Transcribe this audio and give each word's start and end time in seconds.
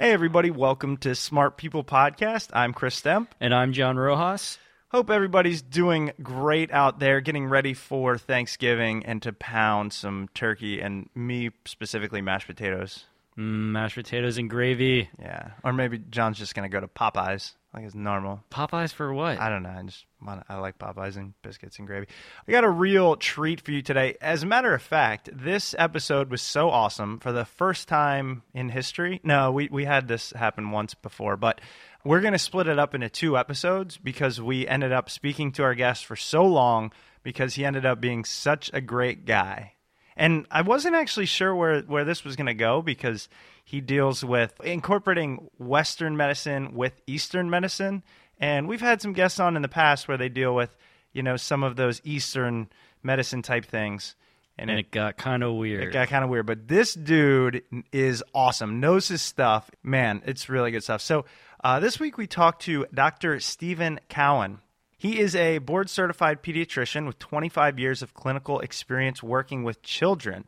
Hey, 0.00 0.12
everybody, 0.12 0.50
welcome 0.50 0.96
to 0.96 1.14
Smart 1.14 1.58
People 1.58 1.84
Podcast. 1.84 2.48
I'm 2.54 2.72
Chris 2.72 2.98
Stemp. 2.98 3.32
And 3.38 3.54
I'm 3.54 3.74
John 3.74 3.98
Rojas. 3.98 4.56
Hope 4.88 5.10
everybody's 5.10 5.60
doing 5.60 6.12
great 6.22 6.72
out 6.72 7.00
there, 7.00 7.20
getting 7.20 7.44
ready 7.44 7.74
for 7.74 8.16
Thanksgiving 8.16 9.04
and 9.04 9.20
to 9.20 9.34
pound 9.34 9.92
some 9.92 10.30
turkey 10.32 10.80
and 10.80 11.10
me 11.14 11.50
specifically 11.66 12.22
mashed 12.22 12.46
potatoes. 12.46 13.04
Mm, 13.36 13.72
mashed 13.72 13.96
potatoes 13.96 14.38
and 14.38 14.48
gravy. 14.48 15.10
Yeah. 15.18 15.50
Or 15.62 15.74
maybe 15.74 15.98
John's 15.98 16.38
just 16.38 16.54
going 16.54 16.68
to 16.68 16.72
go 16.72 16.80
to 16.80 16.88
Popeyes 16.88 17.52
like 17.72 17.84
it's 17.84 17.94
normal. 17.94 18.42
Popeyes 18.50 18.92
for 18.92 19.12
what? 19.12 19.38
I 19.38 19.48
don't 19.48 19.62
know. 19.62 19.70
I 19.70 19.82
just 19.82 20.04
want 20.20 20.42
I 20.48 20.56
like 20.56 20.78
Popeyes 20.78 21.16
and 21.16 21.34
biscuits 21.42 21.78
and 21.78 21.86
gravy. 21.86 22.08
I 22.46 22.52
got 22.52 22.64
a 22.64 22.70
real 22.70 23.16
treat 23.16 23.60
for 23.60 23.70
you 23.70 23.80
today. 23.80 24.16
As 24.20 24.42
a 24.42 24.46
matter 24.46 24.74
of 24.74 24.82
fact, 24.82 25.30
this 25.32 25.74
episode 25.78 26.30
was 26.30 26.42
so 26.42 26.70
awesome 26.70 27.20
for 27.20 27.30
the 27.30 27.44
first 27.44 27.86
time 27.86 28.42
in 28.54 28.70
history. 28.70 29.20
No, 29.22 29.52
we 29.52 29.68
we 29.70 29.84
had 29.84 30.08
this 30.08 30.30
happen 30.32 30.72
once 30.72 30.94
before, 30.94 31.36
but 31.36 31.60
we're 32.04 32.20
going 32.20 32.32
to 32.32 32.38
split 32.38 32.66
it 32.66 32.78
up 32.78 32.94
into 32.94 33.08
two 33.08 33.36
episodes 33.38 33.98
because 33.98 34.40
we 34.40 34.66
ended 34.66 34.90
up 34.90 35.08
speaking 35.08 35.52
to 35.52 35.62
our 35.62 35.74
guest 35.74 36.06
for 36.06 36.16
so 36.16 36.44
long 36.44 36.92
because 37.22 37.54
he 37.54 37.64
ended 37.64 37.86
up 37.86 38.00
being 38.00 38.24
such 38.24 38.70
a 38.72 38.80
great 38.80 39.26
guy. 39.26 39.74
And 40.16 40.46
I 40.50 40.62
wasn't 40.62 40.96
actually 40.96 41.26
sure 41.26 41.54
where 41.54 41.82
where 41.82 42.04
this 42.04 42.24
was 42.24 42.36
going 42.36 42.46
to 42.46 42.54
go 42.54 42.82
because 42.82 43.28
he 43.70 43.80
deals 43.80 44.24
with 44.24 44.60
incorporating 44.64 45.48
Western 45.58 46.16
medicine 46.16 46.74
with 46.74 47.00
Eastern 47.06 47.48
medicine. 47.50 48.02
And 48.36 48.66
we've 48.66 48.80
had 48.80 49.00
some 49.00 49.12
guests 49.12 49.38
on 49.38 49.54
in 49.54 49.62
the 49.62 49.68
past 49.68 50.08
where 50.08 50.16
they 50.16 50.28
deal 50.28 50.56
with, 50.56 50.74
you 51.12 51.22
know, 51.22 51.36
some 51.36 51.62
of 51.62 51.76
those 51.76 52.00
Eastern 52.02 52.68
medicine 53.04 53.42
type 53.42 53.64
things. 53.64 54.16
And, 54.58 54.70
and 54.70 54.80
it, 54.80 54.86
it, 54.86 54.90
got 54.90 55.16
kind 55.16 55.44
of 55.44 55.54
weird. 55.54 55.84
It 55.84 55.92
got 55.92 56.08
kind 56.08 56.24
of 56.24 56.30
weird. 56.30 56.46
But 56.46 56.66
this 56.66 56.94
dude 56.94 57.62
is 57.92 58.24
awesome, 58.34 58.80
knows 58.80 59.06
his 59.06 59.22
stuff. 59.22 59.70
Man, 59.84 60.20
it's 60.26 60.48
really 60.48 60.72
good 60.72 60.82
stuff. 60.82 61.00
So 61.00 61.24
uh, 61.62 61.78
this 61.78 62.00
week 62.00 62.18
we 62.18 62.26
talked 62.26 62.62
to 62.62 62.86
Dr. 62.92 63.38
Stephen 63.38 64.00
Cowan. 64.08 64.58
He 64.98 65.20
is 65.20 65.36
a 65.36 65.58
board 65.58 65.88
certified 65.88 66.42
pediatrician 66.42 67.06
with 67.06 67.20
25 67.20 67.78
years 67.78 68.02
of 68.02 68.14
clinical 68.14 68.58
experience 68.58 69.22
working 69.22 69.62
with 69.62 69.80
children. 69.80 70.46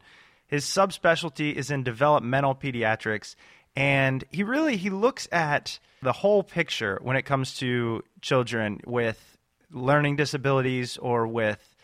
His 0.53 0.67
subspecialty 0.67 1.55
is 1.55 1.71
in 1.71 1.83
developmental 1.83 2.55
pediatrics, 2.55 3.37
and 3.75 4.23
he 4.31 4.43
really 4.43 4.77
he 4.77 4.91
looks 4.91 5.27
at 5.33 5.79
the 6.03 6.13
whole 6.13 6.43
picture 6.43 6.99
when 7.01 7.17
it 7.17 7.23
comes 7.23 7.57
to 7.61 8.05
children 8.21 8.79
with 8.85 9.39
learning 9.71 10.17
disabilities 10.17 10.99
or 10.99 11.27
with 11.27 11.75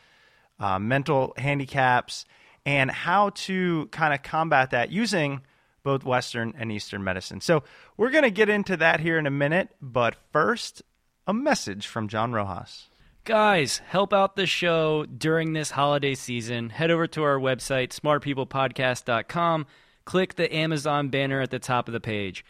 uh, 0.61 0.79
mental 0.79 1.33
handicaps 1.39 2.27
and 2.67 2.91
how 2.91 3.31
to 3.31 3.87
kind 3.87 4.13
of 4.13 4.23
combat 4.23 4.73
that 4.73 4.91
using 4.91 5.41
both 5.83 6.05
Western 6.05 6.53
and 6.59 6.71
Eastern 6.71 7.03
medicine. 7.03 7.41
So 7.41 7.63
we're 7.97 8.11
going 8.11 8.25
to 8.25 8.31
get 8.31 8.51
into 8.51 8.77
that 8.77 9.01
here 9.01 9.19
in 9.19 9.27
a 9.27 9.31
minute, 9.31 9.71
but 9.81 10.15
first, 10.31 10.83
a 11.27 11.33
message 11.33 11.87
from 11.87 12.09
John 12.09 12.33
Rojas. 12.33 12.89
Guys, 13.29 13.83
help 13.85 14.15
out 14.15 14.37
the 14.37 14.47
show 14.47 15.05
during 15.05 15.53
this 15.53 15.73
holiday 15.73 16.15
season. 16.15 16.71
Head 16.71 16.91
over 16.91 17.07
to 17.09 17.23
our 17.25 17.39
website, 17.39 17.91
smartpeoplepodcast.com. 17.91 19.67
Click 20.07 20.37
the 20.37 20.57
Amazon 20.57 21.11
banner 21.11 21.43
at 21.43 21.51
the 21.51 21.59
top 21.59 21.89
of 21.89 21.93
the 21.93 22.01
page. 22.01 22.43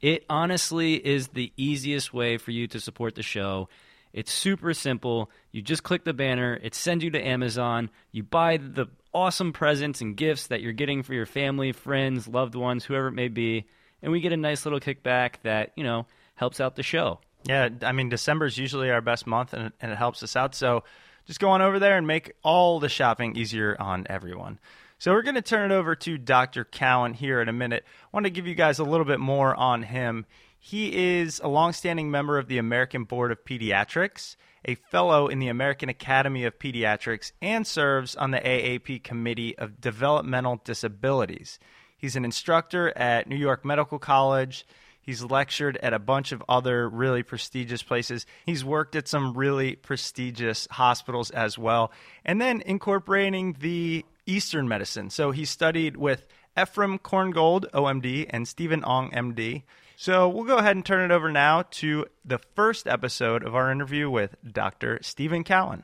It 0.00 0.24
honestly 0.30 0.94
is 0.94 1.28
the 1.28 1.52
easiest 1.58 2.14
way 2.14 2.38
for 2.38 2.50
you 2.50 2.66
to 2.68 2.80
support 2.80 3.14
the 3.14 3.22
show. 3.22 3.68
It's 4.14 4.32
super 4.32 4.72
simple. 4.72 5.30
You 5.50 5.60
just 5.60 5.82
click 5.82 6.04
the 6.04 6.14
banner, 6.14 6.58
it 6.62 6.74
sends 6.74 7.04
you 7.04 7.10
to 7.10 7.22
Amazon. 7.22 7.90
You 8.10 8.22
buy 8.22 8.56
the 8.56 8.86
awesome 9.12 9.52
presents 9.52 10.00
and 10.00 10.16
gifts 10.16 10.46
that 10.46 10.62
you're 10.62 10.72
getting 10.72 11.02
for 11.02 11.12
your 11.12 11.26
family, 11.26 11.72
friends, 11.72 12.26
loved 12.26 12.54
ones, 12.54 12.86
whoever 12.86 13.08
it 13.08 13.12
may 13.12 13.28
be, 13.28 13.66
and 14.00 14.10
we 14.10 14.22
get 14.22 14.32
a 14.32 14.38
nice 14.38 14.64
little 14.64 14.80
kickback 14.80 15.42
that, 15.42 15.72
you 15.76 15.84
know, 15.84 16.06
helps 16.36 16.58
out 16.58 16.76
the 16.76 16.82
show. 16.82 17.20
Yeah, 17.44 17.68
I 17.82 17.92
mean 17.92 18.08
December 18.08 18.46
is 18.46 18.58
usually 18.58 18.90
our 18.90 19.00
best 19.00 19.26
month, 19.26 19.52
and, 19.52 19.72
and 19.80 19.92
it 19.92 19.98
helps 19.98 20.22
us 20.22 20.36
out. 20.36 20.54
So 20.54 20.84
just 21.26 21.40
go 21.40 21.50
on 21.50 21.62
over 21.62 21.78
there 21.78 21.96
and 21.96 22.06
make 22.06 22.32
all 22.42 22.80
the 22.80 22.88
shopping 22.88 23.36
easier 23.36 23.76
on 23.78 24.06
everyone. 24.08 24.58
So 24.98 25.12
we're 25.12 25.22
going 25.22 25.34
to 25.34 25.42
turn 25.42 25.72
it 25.72 25.74
over 25.74 25.96
to 25.96 26.16
Dr. 26.16 26.64
Cowan 26.64 27.14
here 27.14 27.40
in 27.40 27.48
a 27.48 27.52
minute. 27.52 27.84
I 27.84 28.08
want 28.12 28.24
to 28.24 28.30
give 28.30 28.46
you 28.46 28.54
guys 28.54 28.78
a 28.78 28.84
little 28.84 29.04
bit 29.04 29.18
more 29.18 29.52
on 29.54 29.82
him. 29.82 30.26
He 30.60 31.18
is 31.18 31.40
a 31.42 31.48
longstanding 31.48 32.08
member 32.08 32.38
of 32.38 32.46
the 32.46 32.58
American 32.58 33.02
Board 33.02 33.32
of 33.32 33.44
Pediatrics, 33.44 34.36
a 34.64 34.76
fellow 34.76 35.26
in 35.26 35.40
the 35.40 35.48
American 35.48 35.88
Academy 35.88 36.44
of 36.44 36.56
Pediatrics, 36.56 37.32
and 37.42 37.66
serves 37.66 38.14
on 38.14 38.30
the 38.30 38.38
AAP 38.38 39.02
Committee 39.02 39.58
of 39.58 39.80
Developmental 39.80 40.60
Disabilities. 40.62 41.58
He's 41.96 42.14
an 42.14 42.24
instructor 42.24 42.96
at 42.96 43.26
New 43.28 43.34
York 43.34 43.64
Medical 43.64 43.98
College 43.98 44.64
He's 45.02 45.22
lectured 45.22 45.76
at 45.82 45.92
a 45.92 45.98
bunch 45.98 46.32
of 46.32 46.42
other 46.48 46.88
really 46.88 47.22
prestigious 47.22 47.82
places. 47.82 48.24
He's 48.46 48.64
worked 48.64 48.94
at 48.94 49.08
some 49.08 49.36
really 49.36 49.74
prestigious 49.74 50.68
hospitals 50.70 51.30
as 51.30 51.58
well. 51.58 51.92
And 52.24 52.40
then 52.40 52.62
incorporating 52.64 53.56
the 53.58 54.04
Eastern 54.26 54.68
medicine. 54.68 55.10
So 55.10 55.32
he 55.32 55.44
studied 55.44 55.96
with 55.96 56.26
Efrem 56.56 57.00
Korngold, 57.00 57.68
OMD, 57.72 58.26
and 58.30 58.46
Stephen 58.46 58.84
Ong, 58.84 59.10
MD. 59.10 59.64
So 59.96 60.28
we'll 60.28 60.44
go 60.44 60.58
ahead 60.58 60.76
and 60.76 60.84
turn 60.84 61.10
it 61.10 61.14
over 61.14 61.30
now 61.32 61.62
to 61.62 62.06
the 62.24 62.38
first 62.54 62.86
episode 62.86 63.44
of 63.44 63.54
our 63.54 63.70
interview 63.70 64.08
with 64.08 64.36
Dr. 64.48 65.00
Stephen 65.02 65.44
Cowan. 65.44 65.82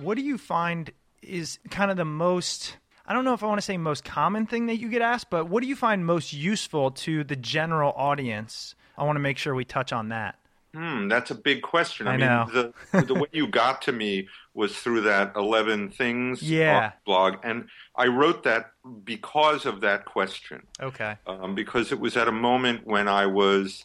What 0.00 0.16
do 0.16 0.22
you 0.22 0.38
find 0.38 0.90
is 1.30 1.58
kind 1.70 1.90
of 1.90 1.96
the 1.96 2.04
most 2.04 2.76
I 3.06 3.12
don't 3.12 3.24
know 3.24 3.34
if 3.34 3.42
I 3.42 3.46
want 3.46 3.58
to 3.58 3.62
say 3.64 3.76
most 3.76 4.04
common 4.04 4.46
thing 4.46 4.66
that 4.66 4.76
you 4.76 4.88
get 4.88 5.02
asked, 5.02 5.30
but 5.30 5.48
what 5.48 5.62
do 5.62 5.68
you 5.68 5.74
find 5.74 6.06
most 6.06 6.32
useful 6.32 6.92
to 6.92 7.24
the 7.24 7.34
general 7.34 7.92
audience? 7.96 8.76
I 8.96 9.02
want 9.02 9.16
to 9.16 9.20
make 9.20 9.36
sure 9.36 9.52
we 9.54 9.64
touch 9.64 9.92
on 9.92 10.10
that. 10.10 10.36
Hmm, 10.72 11.08
that's 11.08 11.32
a 11.32 11.34
big 11.34 11.62
question. 11.62 12.06
I 12.06 12.12
I, 12.12 12.16
know. 12.18 12.46
mean, 12.52 12.72
the 12.92 13.02
the 13.02 13.14
way 13.14 13.26
you 13.32 13.48
got 13.48 13.82
to 13.82 13.92
me 13.92 14.28
was 14.54 14.76
through 14.76 15.00
that 15.02 15.32
eleven 15.34 15.90
things 15.90 16.40
Yeah. 16.42 16.92
blog, 17.04 17.38
and 17.42 17.68
I 17.96 18.06
wrote 18.06 18.44
that 18.44 18.70
because 19.02 19.66
of 19.66 19.80
that 19.80 20.04
question. 20.04 20.62
Okay. 20.80 21.16
um, 21.26 21.56
because 21.56 21.90
it 21.90 21.98
was 21.98 22.16
at 22.16 22.28
a 22.28 22.32
moment 22.32 22.86
when 22.86 23.08
I 23.08 23.26
was 23.26 23.84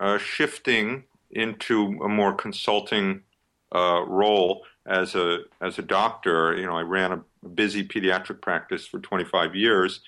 uh, 0.00 0.18
shifting 0.18 1.04
into 1.30 2.00
a 2.02 2.08
more 2.08 2.32
consulting 2.34 3.22
uh, 3.76 4.00
role 4.06 4.64
as 4.86 5.14
a 5.14 5.40
as 5.60 5.78
a 5.78 5.82
doctor. 5.82 6.56
You 6.56 6.66
know, 6.66 6.76
I 6.76 6.82
ran 6.82 7.12
a 7.12 7.48
busy 7.48 7.86
pediatric 7.86 8.40
practice 8.40 8.86
for 8.86 8.98
25 9.00 9.54
years, 9.54 10.00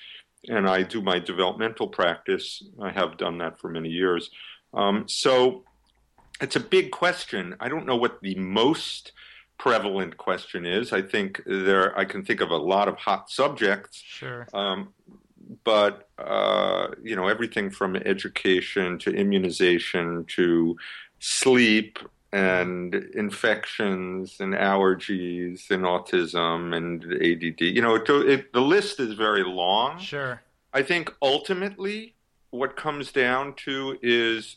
and 0.48 0.68
I 0.68 0.82
do 0.82 1.02
my 1.02 1.18
developmental 1.18 1.88
practice. 1.88 2.62
I 2.80 2.90
have 2.90 3.18
done 3.18 3.38
that 3.38 3.58
for 3.58 3.68
many 3.68 3.90
years. 3.90 4.30
Um, 4.72 5.04
so 5.06 5.64
it's 6.40 6.56
a 6.56 6.60
big 6.60 6.90
question. 6.90 7.56
I 7.60 7.68
don't 7.68 7.86
know 7.86 7.96
what 7.96 8.20
the 8.22 8.34
most 8.36 9.12
prevalent 9.58 10.16
question 10.16 10.64
is. 10.64 10.92
I 10.92 11.02
think 11.02 11.42
there 11.44 11.98
I 11.98 12.04
can 12.04 12.24
think 12.24 12.40
of 12.40 12.50
a 12.50 12.56
lot 12.56 12.88
of 12.88 12.96
hot 12.96 13.30
subjects. 13.30 14.02
Sure. 14.02 14.46
Um, 14.54 14.94
but 15.64 16.08
uh, 16.18 16.88
you 17.02 17.16
know 17.16 17.28
everything 17.28 17.70
from 17.70 17.96
education 17.96 18.98
to 19.00 19.10
immunization 19.10 20.24
to 20.36 20.76
sleep 21.18 21.98
and 22.32 22.94
infections 22.94 24.36
and 24.40 24.54
allergies 24.54 25.70
and 25.70 25.84
autism 25.84 26.76
and 26.76 27.04
ADD. 27.04 27.60
You 27.60 27.80
know, 27.80 27.94
it, 27.94 28.08
it, 28.08 28.52
the 28.52 28.60
list 28.60 29.00
is 29.00 29.14
very 29.14 29.44
long. 29.44 29.98
Sure. 29.98 30.42
I 30.72 30.82
think 30.82 31.12
ultimately 31.22 32.14
what 32.50 32.76
comes 32.76 33.12
down 33.12 33.54
to 33.54 33.98
is 34.02 34.56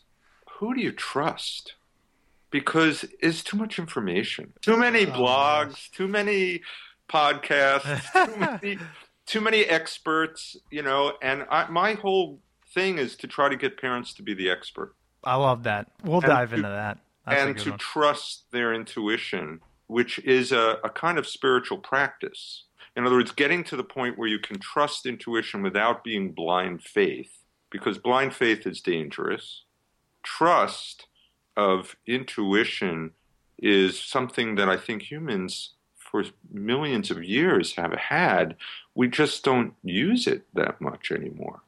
who 0.57 0.73
do 0.73 0.81
you 0.81 0.91
trust? 0.91 1.75
Because 2.49 3.05
it's 3.21 3.41
too 3.43 3.55
much 3.55 3.79
information, 3.79 4.51
too 4.61 4.75
many 4.75 5.05
oh, 5.05 5.11
blogs, 5.11 5.89
too 5.91 6.09
many 6.09 6.61
podcasts, 7.07 8.01
too 8.25 8.37
many, 8.37 8.77
too 9.25 9.39
many 9.39 9.63
experts, 9.63 10.57
you 10.69 10.81
know. 10.81 11.13
And 11.21 11.45
I, 11.49 11.69
my 11.69 11.93
whole 11.93 12.39
thing 12.73 12.97
is 12.97 13.15
to 13.17 13.27
try 13.27 13.47
to 13.47 13.55
get 13.55 13.79
parents 13.79 14.13
to 14.15 14.23
be 14.23 14.33
the 14.33 14.49
expert 14.49 14.95
I 15.23 15.35
love 15.35 15.63
that. 15.63 15.87
We'll 16.03 16.15
And 16.19 16.27
dive 16.27 16.49
to- 16.49 16.55
into 16.57 16.69
that. 16.69 16.97
That's 17.25 17.41
and 17.41 17.57
to 17.59 17.69
one. 17.71 17.79
trust 17.79 18.45
their 18.51 18.73
intuition, 18.73 19.61
which 19.87 20.19
is 20.19 20.51
a, 20.51 20.77
a 20.83 20.89
kind 20.89 21.17
of 21.17 21.27
spiritual 21.27 21.77
practice. 21.77 22.63
In 22.95 23.05
other 23.05 23.15
words, 23.15 23.31
getting 23.31 23.63
to 23.65 23.77
the 23.77 23.83
point 23.83 24.17
where 24.17 24.27
you 24.27 24.39
can 24.39 24.59
trust 24.59 25.05
intuition 25.05 25.61
without 25.61 26.03
being 26.03 26.31
blind 26.31 26.83
faith, 26.83 27.31
because 27.69 27.97
blind 27.97 28.33
faith 28.33 28.67
is 28.67 28.81
dangerous. 28.81 29.63
Trust 30.23 31.07
of 31.55 31.95
intuition 32.05 33.11
is 33.57 33.99
something 33.99 34.55
that 34.55 34.67
I 34.67 34.77
think 34.77 35.03
humans 35.03 35.73
for 35.95 36.25
millions 36.51 37.09
of 37.11 37.23
years 37.23 37.75
have 37.75 37.93
had. 37.93 38.55
We 38.95 39.07
just 39.07 39.43
don't 39.43 39.73
use 39.83 40.27
it 40.27 40.45
that 40.53 40.81
much 40.81 41.11
anymore. 41.11 41.61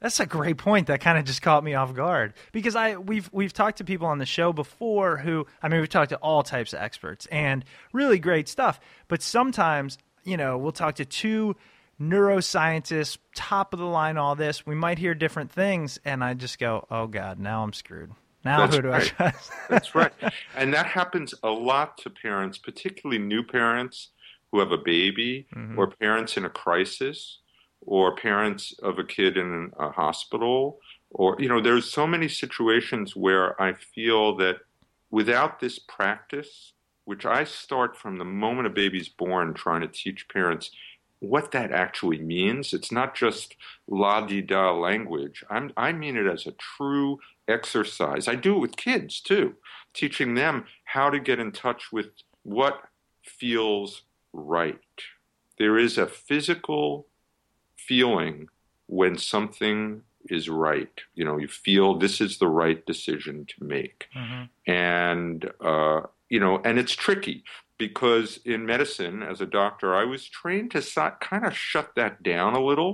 That's 0.00 0.18
a 0.18 0.26
great 0.26 0.56
point. 0.56 0.86
That 0.86 1.00
kind 1.00 1.18
of 1.18 1.24
just 1.24 1.42
caught 1.42 1.62
me 1.62 1.74
off 1.74 1.94
guard 1.94 2.32
because 2.52 2.74
I 2.74 2.96
we've 2.96 3.28
we've 3.32 3.52
talked 3.52 3.78
to 3.78 3.84
people 3.84 4.06
on 4.06 4.18
the 4.18 4.26
show 4.26 4.52
before 4.52 5.18
who 5.18 5.46
I 5.62 5.68
mean 5.68 5.80
we've 5.80 5.88
talked 5.88 6.10
to 6.10 6.16
all 6.16 6.42
types 6.42 6.72
of 6.72 6.80
experts 6.80 7.26
and 7.26 7.64
really 7.92 8.18
great 8.18 8.48
stuff. 8.48 8.80
But 9.08 9.22
sometimes 9.22 9.98
you 10.24 10.36
know 10.36 10.56
we'll 10.56 10.72
talk 10.72 10.96
to 10.96 11.04
two 11.04 11.54
neuroscientists, 12.00 13.18
top 13.34 13.74
of 13.74 13.78
the 13.78 13.84
line, 13.84 14.16
all 14.16 14.34
this. 14.34 14.64
We 14.64 14.74
might 14.74 14.98
hear 14.98 15.14
different 15.14 15.52
things, 15.52 15.98
and 16.04 16.24
I 16.24 16.32
just 16.32 16.58
go, 16.58 16.86
oh 16.90 17.06
god, 17.06 17.38
now 17.38 17.62
I'm 17.62 17.74
screwed. 17.74 18.10
Now 18.42 18.60
That's 18.60 18.76
who 18.76 18.82
do 18.82 18.88
right. 18.88 19.02
I 19.18 19.30
trust? 19.30 19.52
That's 19.68 19.94
right. 19.94 20.12
And 20.56 20.72
that 20.72 20.86
happens 20.86 21.34
a 21.42 21.50
lot 21.50 21.98
to 21.98 22.10
parents, 22.10 22.56
particularly 22.56 23.18
new 23.22 23.42
parents 23.42 24.08
who 24.50 24.60
have 24.60 24.72
a 24.72 24.78
baby 24.78 25.46
mm-hmm. 25.54 25.78
or 25.78 25.88
parents 25.88 26.38
in 26.38 26.46
a 26.46 26.50
crisis 26.50 27.39
or 27.82 28.14
parents 28.14 28.74
of 28.82 28.98
a 28.98 29.04
kid 29.04 29.36
in 29.36 29.72
a 29.78 29.90
hospital 29.90 30.78
or 31.10 31.36
you 31.38 31.48
know 31.48 31.60
there's 31.60 31.90
so 31.90 32.06
many 32.06 32.28
situations 32.28 33.16
where 33.16 33.60
I 33.60 33.72
feel 33.72 34.36
that 34.36 34.58
without 35.10 35.60
this 35.60 35.78
practice 35.78 36.72
which 37.04 37.26
I 37.26 37.44
start 37.44 37.96
from 37.96 38.18
the 38.18 38.24
moment 38.24 38.66
a 38.66 38.70
baby's 38.70 39.08
born 39.08 39.54
trying 39.54 39.80
to 39.80 39.88
teach 39.88 40.28
parents 40.28 40.70
what 41.20 41.50
that 41.52 41.70
actually 41.70 42.18
means. 42.18 42.72
It's 42.72 42.90
not 42.90 43.14
just 43.14 43.56
la 43.86 44.26
di 44.26 44.40
da 44.40 44.72
language. 44.72 45.44
I'm, 45.50 45.72
I 45.76 45.92
mean 45.92 46.16
it 46.16 46.26
as 46.26 46.46
a 46.46 46.52
true 46.52 47.18
exercise. 47.46 48.26
I 48.26 48.34
do 48.34 48.56
it 48.56 48.60
with 48.60 48.76
kids 48.76 49.20
too, 49.20 49.54
teaching 49.92 50.34
them 50.34 50.64
how 50.84 51.10
to 51.10 51.20
get 51.20 51.38
in 51.38 51.52
touch 51.52 51.92
with 51.92 52.06
what 52.42 52.82
feels 53.22 54.02
right. 54.32 54.78
There 55.58 55.78
is 55.78 55.98
a 55.98 56.06
physical 56.06 57.06
feeling 57.90 58.48
when 58.86 59.18
something 59.18 60.02
is 60.36 60.48
right. 60.48 60.96
You 61.14 61.24
know, 61.24 61.38
you 61.38 61.48
feel 61.48 61.98
this 61.98 62.20
is 62.20 62.38
the 62.38 62.52
right 62.62 62.84
decision 62.86 63.46
to 63.52 63.64
make. 63.64 64.06
And, 64.66 65.50
uh, 65.60 66.02
you 66.28 66.38
know, 66.38 66.60
and 66.64 66.78
it's 66.78 66.92
tricky 66.92 67.42
because 67.78 68.38
in 68.44 68.64
medicine, 68.64 69.16
as 69.22 69.40
a 69.40 69.46
doctor, 69.46 69.88
I 70.02 70.04
was 70.04 70.28
trained 70.28 70.70
to 70.72 70.82
so- 70.82 71.16
kind 71.20 71.44
of 71.44 71.56
shut 71.56 71.88
that 71.96 72.22
down 72.22 72.54
a 72.54 72.64
little 72.70 72.92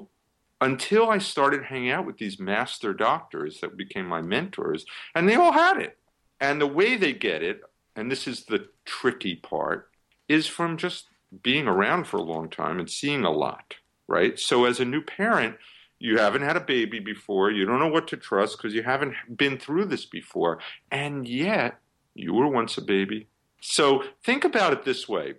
until 0.61 1.11
I 1.11 1.19
started 1.19 1.65
hanging 1.65 1.91
out 1.91 2.07
with 2.07 2.17
these 2.17 2.39
master 2.41 2.95
doctors 2.95 3.61
that 3.61 3.77
became 3.77 4.07
my 4.07 4.23
mentors, 4.23 4.87
and 5.15 5.29
they 5.29 5.35
all 5.35 5.53
had 5.53 5.77
it. 5.87 5.99
And 6.41 6.59
the 6.59 6.75
way 6.81 6.97
they 6.97 7.13
get 7.13 7.43
it, 7.43 7.61
and 7.97 8.11
this 8.11 8.27
is 8.27 8.45
the 8.45 8.69
tricky 8.87 9.35
part, 9.37 9.91
is 10.29 10.47
from 10.47 10.79
just 10.79 11.09
being 11.43 11.67
around 11.69 12.07
for 12.07 12.17
a 12.19 12.23
long 12.35 12.49
time 12.49 12.79
and 12.79 12.89
seeing 12.89 13.25
a 13.25 13.31
lot, 13.31 13.75
right? 14.09 14.39
So 14.39 14.65
as 14.65 14.81
a 14.81 14.85
new 14.85 15.01
parent, 15.01 15.57
you 15.99 16.19
haven't 16.19 16.43
had 16.43 16.57
a 16.57 16.61
baby 16.61 16.99
before, 16.99 17.51
you 17.51 17.65
don't 17.65 17.79
know 17.79 17.89
what 17.89 18.09
to 18.09 18.17
trust 18.17 18.59
because 18.59 18.75
you 18.75 18.83
haven't 18.83 19.15
been 19.35 19.59
through 19.59 19.87
this 19.87 20.05
before, 20.05 20.59
and 20.91 21.27
yet 21.27 21.79
you 22.15 22.35
were 22.35 22.49
once 22.49 22.77
a 22.77 22.83
baby. 22.83 23.29
So 23.61 24.05
think 24.23 24.45
about 24.45 24.73
it 24.73 24.85
this 24.85 25.09
way. 25.09 25.35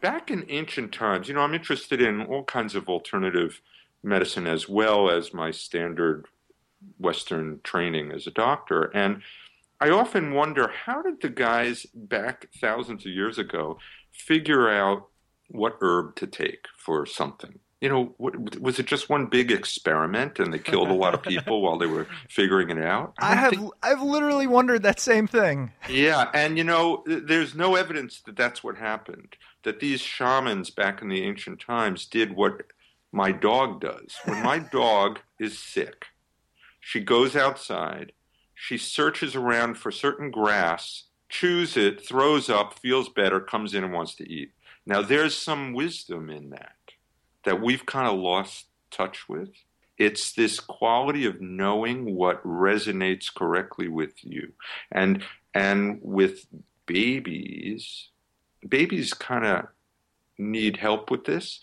Back 0.00 0.30
in 0.30 0.44
ancient 0.48 0.92
times, 0.92 1.28
you 1.28 1.34
know, 1.34 1.40
I'm 1.40 1.54
interested 1.54 2.02
in 2.02 2.22
all 2.22 2.44
kinds 2.44 2.74
of 2.74 2.88
alternative 2.88 3.60
medicine 4.02 4.46
as 4.46 4.68
well 4.68 5.08
as 5.08 5.32
my 5.32 5.50
standard 5.50 6.26
Western 6.98 7.60
training 7.64 8.12
as 8.12 8.26
a 8.26 8.30
doctor. 8.30 8.90
And 8.94 9.22
I 9.80 9.90
often 9.90 10.34
wonder 10.34 10.70
how 10.84 11.02
did 11.02 11.20
the 11.20 11.30
guys 11.30 11.86
back 11.94 12.48
thousands 12.60 13.06
of 13.06 13.12
years 13.12 13.38
ago 13.38 13.78
figure 14.12 14.68
out 14.68 15.08
what 15.48 15.78
herb 15.80 16.16
to 16.16 16.26
take 16.26 16.66
for 16.76 17.06
something? 17.06 17.60
You 17.84 17.90
know, 17.90 18.14
what, 18.16 18.58
was 18.60 18.78
it 18.78 18.86
just 18.86 19.10
one 19.10 19.26
big 19.26 19.52
experiment 19.52 20.38
and 20.38 20.54
they 20.54 20.58
killed 20.58 20.88
a 20.88 20.94
lot 20.94 21.12
of 21.12 21.22
people 21.22 21.60
while 21.60 21.76
they 21.76 21.84
were 21.84 22.06
figuring 22.30 22.70
it 22.70 22.82
out? 22.82 23.12
I 23.18 23.28
don't 23.34 23.38
have 23.38 23.50
think- 23.50 23.72
I've 23.82 24.00
literally 24.00 24.46
wondered 24.46 24.84
that 24.84 25.00
same 25.00 25.26
thing. 25.26 25.70
yeah, 25.90 26.30
and 26.32 26.56
you 26.56 26.64
know, 26.64 27.04
there's 27.04 27.54
no 27.54 27.74
evidence 27.74 28.22
that 28.22 28.36
that's 28.36 28.64
what 28.64 28.78
happened. 28.78 29.36
That 29.64 29.80
these 29.80 30.00
shamans 30.00 30.70
back 30.70 31.02
in 31.02 31.10
the 31.10 31.24
ancient 31.24 31.60
times 31.60 32.06
did 32.06 32.34
what 32.34 32.62
my 33.12 33.32
dog 33.32 33.82
does. 33.82 34.16
When 34.24 34.42
my 34.42 34.58
dog 34.72 35.18
is 35.38 35.58
sick, 35.58 36.06
she 36.80 37.00
goes 37.00 37.36
outside, 37.36 38.12
she 38.54 38.78
searches 38.78 39.36
around 39.36 39.74
for 39.76 39.90
certain 39.90 40.30
grass, 40.30 41.04
chews 41.28 41.76
it, 41.76 42.00
throws 42.00 42.48
up, 42.48 42.78
feels 42.78 43.10
better, 43.10 43.40
comes 43.40 43.74
in 43.74 43.84
and 43.84 43.92
wants 43.92 44.14
to 44.14 44.26
eat. 44.26 44.52
Now, 44.86 45.02
there's 45.02 45.36
some 45.36 45.74
wisdom 45.74 46.30
in 46.30 46.48
that 46.48 46.76
that 47.44 47.60
we've 47.60 47.86
kind 47.86 48.08
of 48.08 48.18
lost 48.18 48.66
touch 48.90 49.28
with. 49.28 49.50
It's 49.96 50.32
this 50.32 50.58
quality 50.58 51.24
of 51.24 51.40
knowing 51.40 52.14
what 52.14 52.42
resonates 52.44 53.32
correctly 53.32 53.88
with 53.88 54.24
you. 54.24 54.52
And 54.90 55.22
and 55.54 56.00
with 56.02 56.46
babies, 56.86 58.08
babies 58.68 59.14
kind 59.14 59.46
of 59.46 59.68
need 60.36 60.78
help 60.78 61.10
with 61.10 61.24
this, 61.24 61.60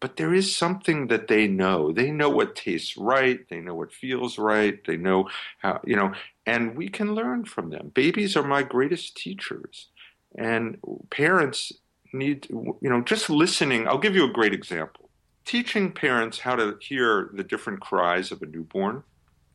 but 0.00 0.16
there 0.16 0.34
is 0.34 0.54
something 0.54 1.08
that 1.08 1.28
they 1.28 1.46
know. 1.46 1.92
They 1.92 2.10
know 2.10 2.30
what 2.30 2.56
tastes 2.56 2.96
right, 2.96 3.40
they 3.48 3.60
know 3.60 3.74
what 3.74 3.92
feels 3.92 4.38
right, 4.38 4.78
they 4.86 4.96
know 4.96 5.28
how, 5.58 5.80
you 5.84 5.96
know, 5.96 6.12
and 6.46 6.76
we 6.76 6.88
can 6.88 7.14
learn 7.14 7.44
from 7.44 7.70
them. 7.70 7.90
Babies 7.94 8.36
are 8.36 8.42
my 8.42 8.62
greatest 8.62 9.16
teachers. 9.16 9.88
And 10.36 10.78
parents 11.10 11.72
need, 12.12 12.46
you 12.50 12.78
know, 12.82 13.00
just 13.00 13.30
listening. 13.30 13.88
I'll 13.88 13.98
give 13.98 14.14
you 14.14 14.24
a 14.28 14.32
great 14.32 14.52
example. 14.52 15.05
Teaching 15.46 15.92
parents 15.92 16.40
how 16.40 16.56
to 16.56 16.76
hear 16.80 17.30
the 17.32 17.44
different 17.44 17.80
cries 17.80 18.32
of 18.32 18.42
a 18.42 18.46
newborn. 18.46 19.04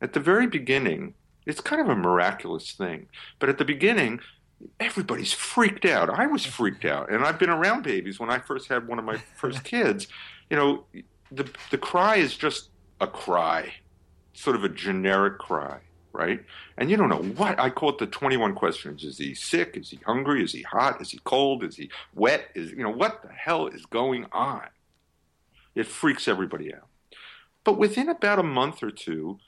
At 0.01 0.13
the 0.13 0.21
very 0.21 0.48
beginning, 0.48 1.15
it's 1.45 1.60
kind 1.60 1.81
of 1.81 1.89
a 1.89 1.95
miraculous 1.95 2.71
thing. 2.71 3.07
But 3.39 3.50
at 3.50 3.57
the 3.57 3.65
beginning, 3.65 4.21
everybody's 4.79 5.33
freaked 5.33 5.83
out. 5.83 6.10
I 6.10 6.27
was 6.27 6.45
freaked 6.45 6.86
out. 6.86 7.12
And 7.12 7.25
I've 7.25 7.38
been 7.38 7.50
around 7.50 7.83
babies 7.83 8.21
when 8.21 8.29
I 8.29 8.39
first 8.39 8.69
had 8.69 8.88
one 8.88 9.00
of 9.00 9.05
my 9.05 9.17
first 9.36 9.63
kids. 9.65 10.07
You 10.50 10.55
know, 10.55 10.86
the, 11.29 11.50
the 11.71 11.77
cry 11.77 12.15
is 12.15 12.38
just 12.38 12.69
a 13.01 13.07
cry, 13.07 13.74
sort 14.33 14.55
of 14.55 14.63
a 14.63 14.69
generic 14.69 15.39
cry, 15.39 15.79
right? 16.13 16.41
And 16.77 16.89
you 16.89 16.95
don't 16.95 17.10
know 17.10 17.21
what 17.36 17.60
I 17.60 17.69
call 17.69 17.89
it 17.89 17.98
the 17.98 18.07
21 18.07 18.55
questions. 18.55 19.03
Is 19.03 19.17
he 19.17 19.33
sick? 19.33 19.75
Is 19.75 19.89
he 19.89 20.00
hungry? 20.05 20.41
Is 20.41 20.53
he 20.53 20.62
hot? 20.62 21.01
Is 21.01 21.12
he 21.12 21.19
cold? 21.25 21.65
Is 21.65 21.75
he 21.75 21.89
wet? 22.15 22.45
Is, 22.55 22.71
you 22.71 22.83
know, 22.83 22.91
what 22.91 23.24
the 23.24 23.33
hell 23.33 23.67
is 23.67 23.86
going 23.86 24.25
on? 24.31 24.63
It 25.75 25.87
freaks 25.87 26.27
everybody 26.27 26.73
out. 26.73 26.87
But 27.63 27.77
within 27.77 28.09
about 28.09 28.39
a 28.39 28.43
month 28.43 28.81
or 28.81 28.91
two, 28.91 29.39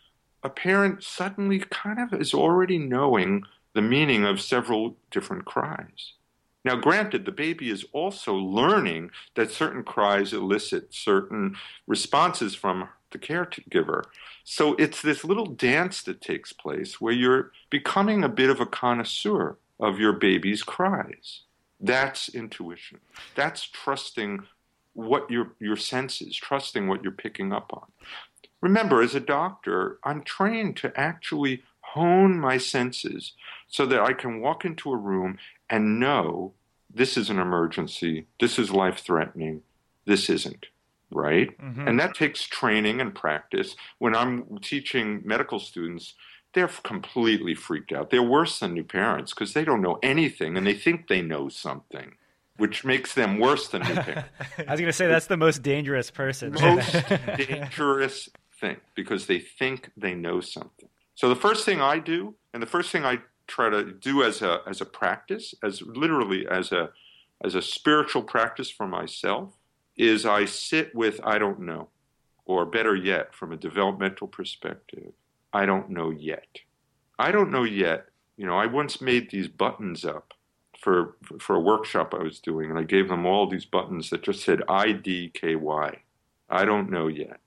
a 0.43 0.49
parent 0.49 1.03
suddenly 1.03 1.59
kind 1.59 1.99
of 1.99 2.19
is 2.19 2.33
already 2.33 2.77
knowing 2.77 3.43
the 3.73 3.81
meaning 3.81 4.25
of 4.25 4.41
several 4.41 4.97
different 5.09 5.45
cries. 5.45 6.13
Now, 6.65 6.75
granted, 6.75 7.25
the 7.25 7.31
baby 7.31 7.69
is 7.69 7.85
also 7.91 8.35
learning 8.35 9.11
that 9.35 9.51
certain 9.51 9.83
cries 9.83 10.31
elicit 10.31 10.93
certain 10.93 11.57
responses 11.87 12.55
from 12.55 12.87
the 13.11 13.19
caregiver. 13.19 14.03
So 14.43 14.75
it's 14.75 15.01
this 15.01 15.23
little 15.23 15.45
dance 15.45 16.03
that 16.03 16.21
takes 16.21 16.53
place 16.53 17.01
where 17.01 17.13
you're 17.13 17.51
becoming 17.69 18.23
a 18.23 18.29
bit 18.29 18.49
of 18.49 18.59
a 18.59 18.65
connoisseur 18.65 19.57
of 19.79 19.99
your 19.99 20.13
baby's 20.13 20.63
cries. 20.63 21.41
That's 21.79 22.29
intuition. 22.29 22.99
That's 23.35 23.63
trusting 23.63 24.43
what 24.93 25.29
your 25.29 25.53
your 25.59 25.75
senses, 25.75 26.35
trusting 26.35 26.87
what 26.87 27.03
you're 27.03 27.11
picking 27.11 27.51
up 27.51 27.71
on. 27.73 27.91
Remember, 28.61 29.01
as 29.01 29.13
a 29.13 29.19
doctor, 29.19 29.99
I'm 30.03 30.23
trained 30.23 30.77
to 30.77 30.97
actually 30.99 31.63
hone 31.81 32.39
my 32.39 32.57
senses 32.57 33.33
so 33.67 33.85
that 33.85 34.01
I 34.01 34.13
can 34.13 34.39
walk 34.39 34.65
into 34.65 34.91
a 34.91 34.97
room 34.97 35.37
and 35.69 35.99
know 35.99 36.53
this 36.93 37.17
is 37.17 37.29
an 37.29 37.39
emergency, 37.39 38.27
this 38.39 38.57
is 38.57 38.71
life 38.71 38.99
threatening, 38.99 39.63
this 40.05 40.29
isn't. 40.29 40.67
Right? 41.11 41.55
Mm-hmm. 41.59 41.87
And 41.87 41.99
that 41.99 42.15
takes 42.15 42.47
training 42.47 42.99
and 42.99 43.13
practice. 43.13 43.75
When 43.99 44.15
I'm 44.15 44.57
teaching 44.63 45.21
medical 45.23 45.59
students, 45.59 46.15
they're 46.53 46.67
completely 46.67 47.53
freaked 47.55 47.91
out. 47.91 48.09
They're 48.09 48.23
worse 48.23 48.59
than 48.59 48.73
new 48.73 48.83
parents 48.83 49.33
because 49.33 49.53
they 49.53 49.63
don't 49.63 49.81
know 49.81 49.99
anything 50.01 50.57
and 50.57 50.65
they 50.65 50.73
think 50.73 51.07
they 51.07 51.21
know 51.21 51.49
something, 51.49 52.15
which 52.57 52.85
makes 52.85 53.13
them 53.13 53.39
worse 53.39 53.67
than 53.67 53.81
new 53.83 53.95
parents. 53.95 54.29
I 54.57 54.71
was 54.71 54.79
going 54.79 54.85
to 54.85 54.93
say 54.93 55.07
that's 55.07 55.27
the 55.27 55.37
most 55.37 55.63
dangerous 55.63 56.11
person. 56.11 56.53
Most 56.53 56.93
dangerous 57.37 58.29
thing 58.59 58.77
because 58.95 59.27
they 59.27 59.39
think 59.39 59.91
they 59.97 60.13
know 60.13 60.39
something. 60.39 60.89
So 61.15 61.29
the 61.29 61.35
first 61.35 61.65
thing 61.65 61.81
I 61.81 61.99
do, 61.99 62.35
and 62.53 62.61
the 62.61 62.67
first 62.67 62.91
thing 62.91 63.05
I 63.05 63.19
try 63.47 63.69
to 63.69 63.91
do 63.91 64.23
as 64.23 64.41
a 64.41 64.61
as 64.67 64.81
a 64.81 64.85
practice, 64.85 65.53
as 65.63 65.81
literally 65.81 66.47
as 66.47 66.71
a 66.71 66.89
as 67.43 67.55
a 67.55 67.61
spiritual 67.61 68.23
practice 68.23 68.69
for 68.69 68.87
myself, 68.87 69.53
is 69.97 70.25
I 70.25 70.45
sit 70.45 70.93
with 70.95 71.19
I 71.23 71.37
don't 71.37 71.61
know, 71.61 71.89
or 72.45 72.65
better 72.65 72.95
yet, 72.95 73.33
from 73.33 73.51
a 73.51 73.57
developmental 73.57 74.27
perspective, 74.27 75.13
I 75.51 75.65
don't 75.65 75.89
know 75.89 76.09
yet. 76.09 76.59
I 77.19 77.31
don't 77.31 77.51
know 77.51 77.63
yet. 77.63 78.07
You 78.37 78.47
know, 78.47 78.57
I 78.57 78.65
once 78.65 79.01
made 79.01 79.29
these 79.29 79.47
buttons 79.47 80.03
up 80.03 80.32
for 80.83 81.15
for 81.39 81.55
a 81.55 81.61
workshop 81.61 82.13
I 82.13 82.21
was 82.21 82.39
doing, 82.39 82.69
and 82.69 82.77
I 82.77 82.83
gave 82.83 83.07
them 83.07 83.25
all 83.25 83.47
these 83.47 83.65
buttons 83.65 84.09
that 84.09 84.23
just 84.23 84.43
said 84.43 84.61
I 84.67 84.91
D 84.91 85.31
K 85.33 85.55
Y. 85.55 85.89
I 86.49 86.65
don't 86.65 86.91
know 86.91 87.07
yet. 87.07 87.39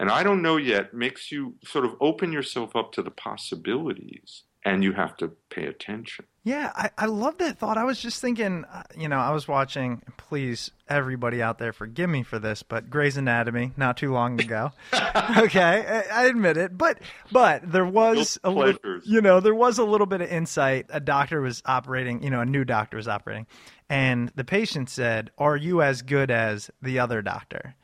And 0.00 0.10
I 0.10 0.22
don't 0.22 0.42
know 0.42 0.56
yet 0.56 0.94
makes 0.94 1.30
you 1.30 1.54
sort 1.64 1.84
of 1.84 1.96
open 2.00 2.32
yourself 2.32 2.74
up 2.74 2.92
to 2.92 3.02
the 3.02 3.10
possibilities 3.10 4.44
and 4.64 4.82
you 4.82 4.92
have 4.92 5.16
to 5.18 5.32
pay 5.50 5.66
attention. 5.66 6.24
Yeah, 6.46 6.70
I, 6.76 6.90
I 6.98 7.06
love 7.06 7.38
that 7.38 7.56
thought. 7.56 7.78
I 7.78 7.84
was 7.84 7.98
just 7.98 8.20
thinking, 8.20 8.66
uh, 8.70 8.82
you 8.98 9.08
know, 9.08 9.16
I 9.16 9.30
was 9.30 9.48
watching, 9.48 10.02
please, 10.18 10.70
everybody 10.86 11.40
out 11.40 11.58
there, 11.58 11.72
forgive 11.72 12.10
me 12.10 12.22
for 12.22 12.38
this, 12.38 12.62
but 12.62 12.90
Grey's 12.90 13.16
Anatomy 13.16 13.72
not 13.78 13.96
too 13.96 14.12
long 14.12 14.38
ago. 14.38 14.70
okay, 14.92 16.04
I, 16.10 16.24
I, 16.24 16.26
admit 16.26 16.58
it. 16.58 16.76
But 16.76 16.98
but 17.32 17.72
there 17.72 17.86
was 17.86 18.38
a 18.44 18.50
little, 18.50 19.00
you 19.06 19.22
know, 19.22 19.40
there 19.40 19.54
was 19.54 19.78
a 19.78 19.84
little 19.84 20.06
bit 20.06 20.20
of 20.20 20.28
insight. 20.28 20.84
A 20.90 21.00
doctor 21.00 21.40
was 21.40 21.62
operating, 21.64 22.22
you 22.22 22.28
know, 22.28 22.42
a 22.42 22.46
new 22.46 22.66
doctor 22.66 22.98
was 22.98 23.08
operating, 23.08 23.46
and 23.88 24.30
the 24.34 24.44
patient 24.44 24.90
said, 24.90 25.30
Are 25.38 25.56
you 25.56 25.80
as 25.80 26.02
good 26.02 26.30
as 26.30 26.70
the 26.82 26.98
other 26.98 27.22
doctor? 27.22 27.74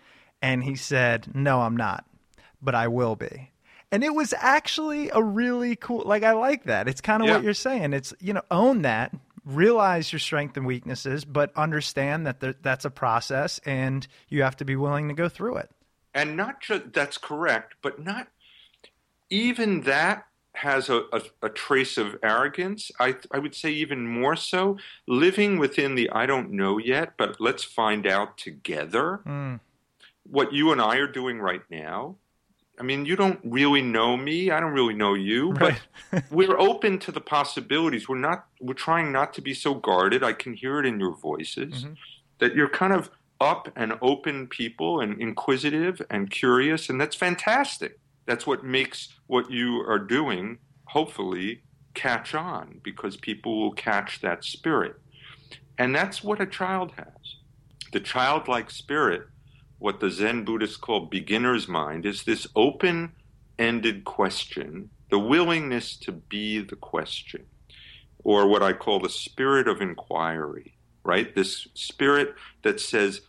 And 0.42 0.62
he 0.62 0.76
said, 0.76 1.34
No, 1.34 1.62
I'm 1.62 1.78
not, 1.78 2.04
but 2.60 2.74
I 2.74 2.88
will 2.88 3.16
be. 3.16 3.52
And 3.92 4.04
it 4.04 4.14
was 4.14 4.32
actually 4.38 5.10
a 5.10 5.22
really 5.22 5.76
cool, 5.76 6.02
like, 6.04 6.22
I 6.22 6.32
like 6.32 6.64
that. 6.64 6.88
It's 6.88 7.00
kind 7.00 7.22
of 7.22 7.28
yeah. 7.28 7.36
what 7.36 7.44
you're 7.44 7.54
saying. 7.54 7.92
It's, 7.92 8.14
you 8.20 8.32
know, 8.32 8.42
own 8.50 8.82
that, 8.82 9.12
realize 9.44 10.12
your 10.12 10.20
strengths 10.20 10.56
and 10.56 10.66
weaknesses, 10.66 11.24
but 11.24 11.52
understand 11.56 12.26
that 12.26 12.40
there, 12.40 12.54
that's 12.62 12.84
a 12.84 12.90
process 12.90 13.58
and 13.66 14.06
you 14.28 14.42
have 14.42 14.56
to 14.58 14.64
be 14.64 14.76
willing 14.76 15.08
to 15.08 15.14
go 15.14 15.28
through 15.28 15.56
it. 15.56 15.70
And 16.14 16.36
not 16.36 16.60
just, 16.60 16.92
that's 16.92 17.18
correct, 17.18 17.74
but 17.82 18.02
not 18.02 18.28
even 19.28 19.82
that 19.82 20.26
has 20.54 20.88
a, 20.88 21.02
a, 21.12 21.22
a, 21.42 21.48
trace 21.48 21.96
of 21.96 22.16
arrogance. 22.22 22.90
I, 22.98 23.16
I 23.30 23.38
would 23.38 23.54
say 23.54 23.70
even 23.70 24.06
more 24.06 24.34
so, 24.34 24.76
living 25.06 25.58
within 25.58 25.94
the 25.94 26.10
I 26.10 26.26
don't 26.26 26.50
know 26.50 26.78
yet, 26.78 27.12
but 27.16 27.40
let's 27.40 27.62
find 27.62 28.06
out 28.06 28.36
together. 28.36 29.20
Mm 29.24 29.60
what 30.30 30.52
you 30.52 30.72
and 30.72 30.80
I 30.80 30.96
are 30.96 31.06
doing 31.06 31.40
right 31.40 31.62
now. 31.70 32.16
I 32.80 32.82
mean, 32.82 33.04
you 33.04 33.14
don't 33.14 33.38
really 33.44 33.82
know 33.82 34.16
me. 34.16 34.50
I 34.50 34.58
don't 34.58 34.72
really 34.72 34.94
know 34.94 35.12
you, 35.12 35.52
right. 35.52 35.78
but 36.10 36.24
we're 36.30 36.58
open 36.58 36.98
to 37.00 37.12
the 37.12 37.20
possibilities. 37.20 38.08
We're 38.08 38.18
not. 38.18 38.46
We're 38.58 38.72
trying 38.72 39.12
not 39.12 39.34
to 39.34 39.42
be 39.42 39.52
so 39.52 39.74
guarded. 39.74 40.24
I 40.24 40.32
can 40.32 40.54
hear 40.54 40.80
it 40.80 40.86
in 40.86 40.98
your 40.98 41.14
voices 41.14 41.84
mm-hmm. 41.84 41.92
that 42.38 42.54
you're 42.54 42.70
kind 42.70 42.94
of 42.94 43.10
up 43.38 43.70
and 43.76 43.92
open 44.00 44.46
people 44.46 45.00
and 45.00 45.20
inquisitive 45.20 46.00
and 46.08 46.30
curious, 46.30 46.88
and 46.88 46.98
that's 46.98 47.14
fantastic. 47.14 47.98
That's 48.24 48.46
what 48.46 48.64
makes 48.64 49.10
what 49.26 49.50
you 49.50 49.80
are 49.86 49.98
doing, 49.98 50.58
hopefully, 50.86 51.62
catch 51.92 52.34
on 52.34 52.80
because 52.82 53.16
people 53.16 53.60
will 53.60 53.72
catch 53.72 54.22
that 54.22 54.42
spirit. 54.42 54.96
And 55.76 55.94
that's 55.94 56.24
what 56.24 56.40
a 56.40 56.46
child 56.46 56.92
has. 56.96 57.36
The 57.92 58.00
childlike 58.00 58.70
spirit 58.70 59.26
what 59.80 59.98
the 59.98 60.10
Zen 60.10 60.44
Buddhists 60.44 60.76
call 60.76 61.06
beginner's 61.06 61.66
mind 61.66 62.06
is 62.06 62.22
this 62.22 62.46
open 62.54 63.12
ended 63.58 64.04
question, 64.04 64.90
the 65.10 65.18
willingness 65.18 65.96
to 65.96 66.12
be 66.12 66.60
the 66.60 66.76
question, 66.76 67.46
or 68.22 68.46
what 68.46 68.62
I 68.62 68.74
call 68.74 69.00
the 69.00 69.08
spirit 69.08 69.66
of 69.66 69.80
inquiry, 69.80 70.76
right? 71.02 71.34
This 71.34 71.66
spirit 71.74 72.34
that 72.62 72.78
says, 72.78 73.22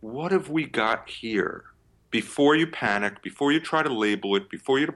What 0.00 0.30
have 0.30 0.50
we 0.50 0.66
got 0.66 1.08
here? 1.08 1.64
Before 2.10 2.54
you 2.54 2.68
panic, 2.68 3.22
before 3.22 3.50
you 3.50 3.58
try 3.58 3.82
to 3.82 3.92
label 3.92 4.36
it, 4.36 4.48
before 4.48 4.78
you 4.78 4.86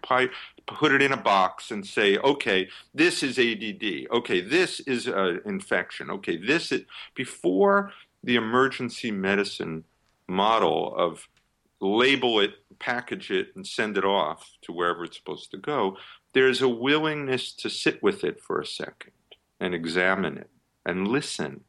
put 0.69 0.93
it 0.93 1.03
in 1.03 1.13
a 1.13 1.17
box 1.17 1.73
and 1.73 1.85
say, 1.85 2.17
okay, 2.19 2.69
this 2.95 3.25
is 3.25 3.41
ADD. 3.41 4.07
Okay, 4.13 4.41
this 4.41 4.79
is 4.81 5.09
an 5.09 5.41
infection. 5.45 6.11
Okay, 6.11 6.37
this 6.37 6.71
is, 6.71 6.83
before 7.17 7.91
the 8.23 8.37
emergency 8.37 9.11
medicine 9.11 9.83
model 10.29 10.95
of 10.97 11.29
label 11.81 12.41
it, 12.41 12.53
package 12.79 13.31
it, 13.31 13.49
and 13.55 13.67
send 13.67 13.97
it 13.97 14.05
off 14.05 14.51
to 14.63 14.73
wherever 14.73 15.05
it's 15.05 15.17
supposed 15.17 15.51
to 15.51 15.57
go, 15.57 15.97
there's 16.33 16.61
a 16.61 16.69
willingness 16.69 17.53
to 17.53 17.71
sit 17.71 18.03
with 18.03 18.25
it 18.25 18.41
for 18.41 18.61
a 18.61 18.67
second 18.67 19.13
and 19.61 19.75
examine 19.75 20.39
it 20.39 20.51
and 20.85 21.09
listen. 21.09 21.65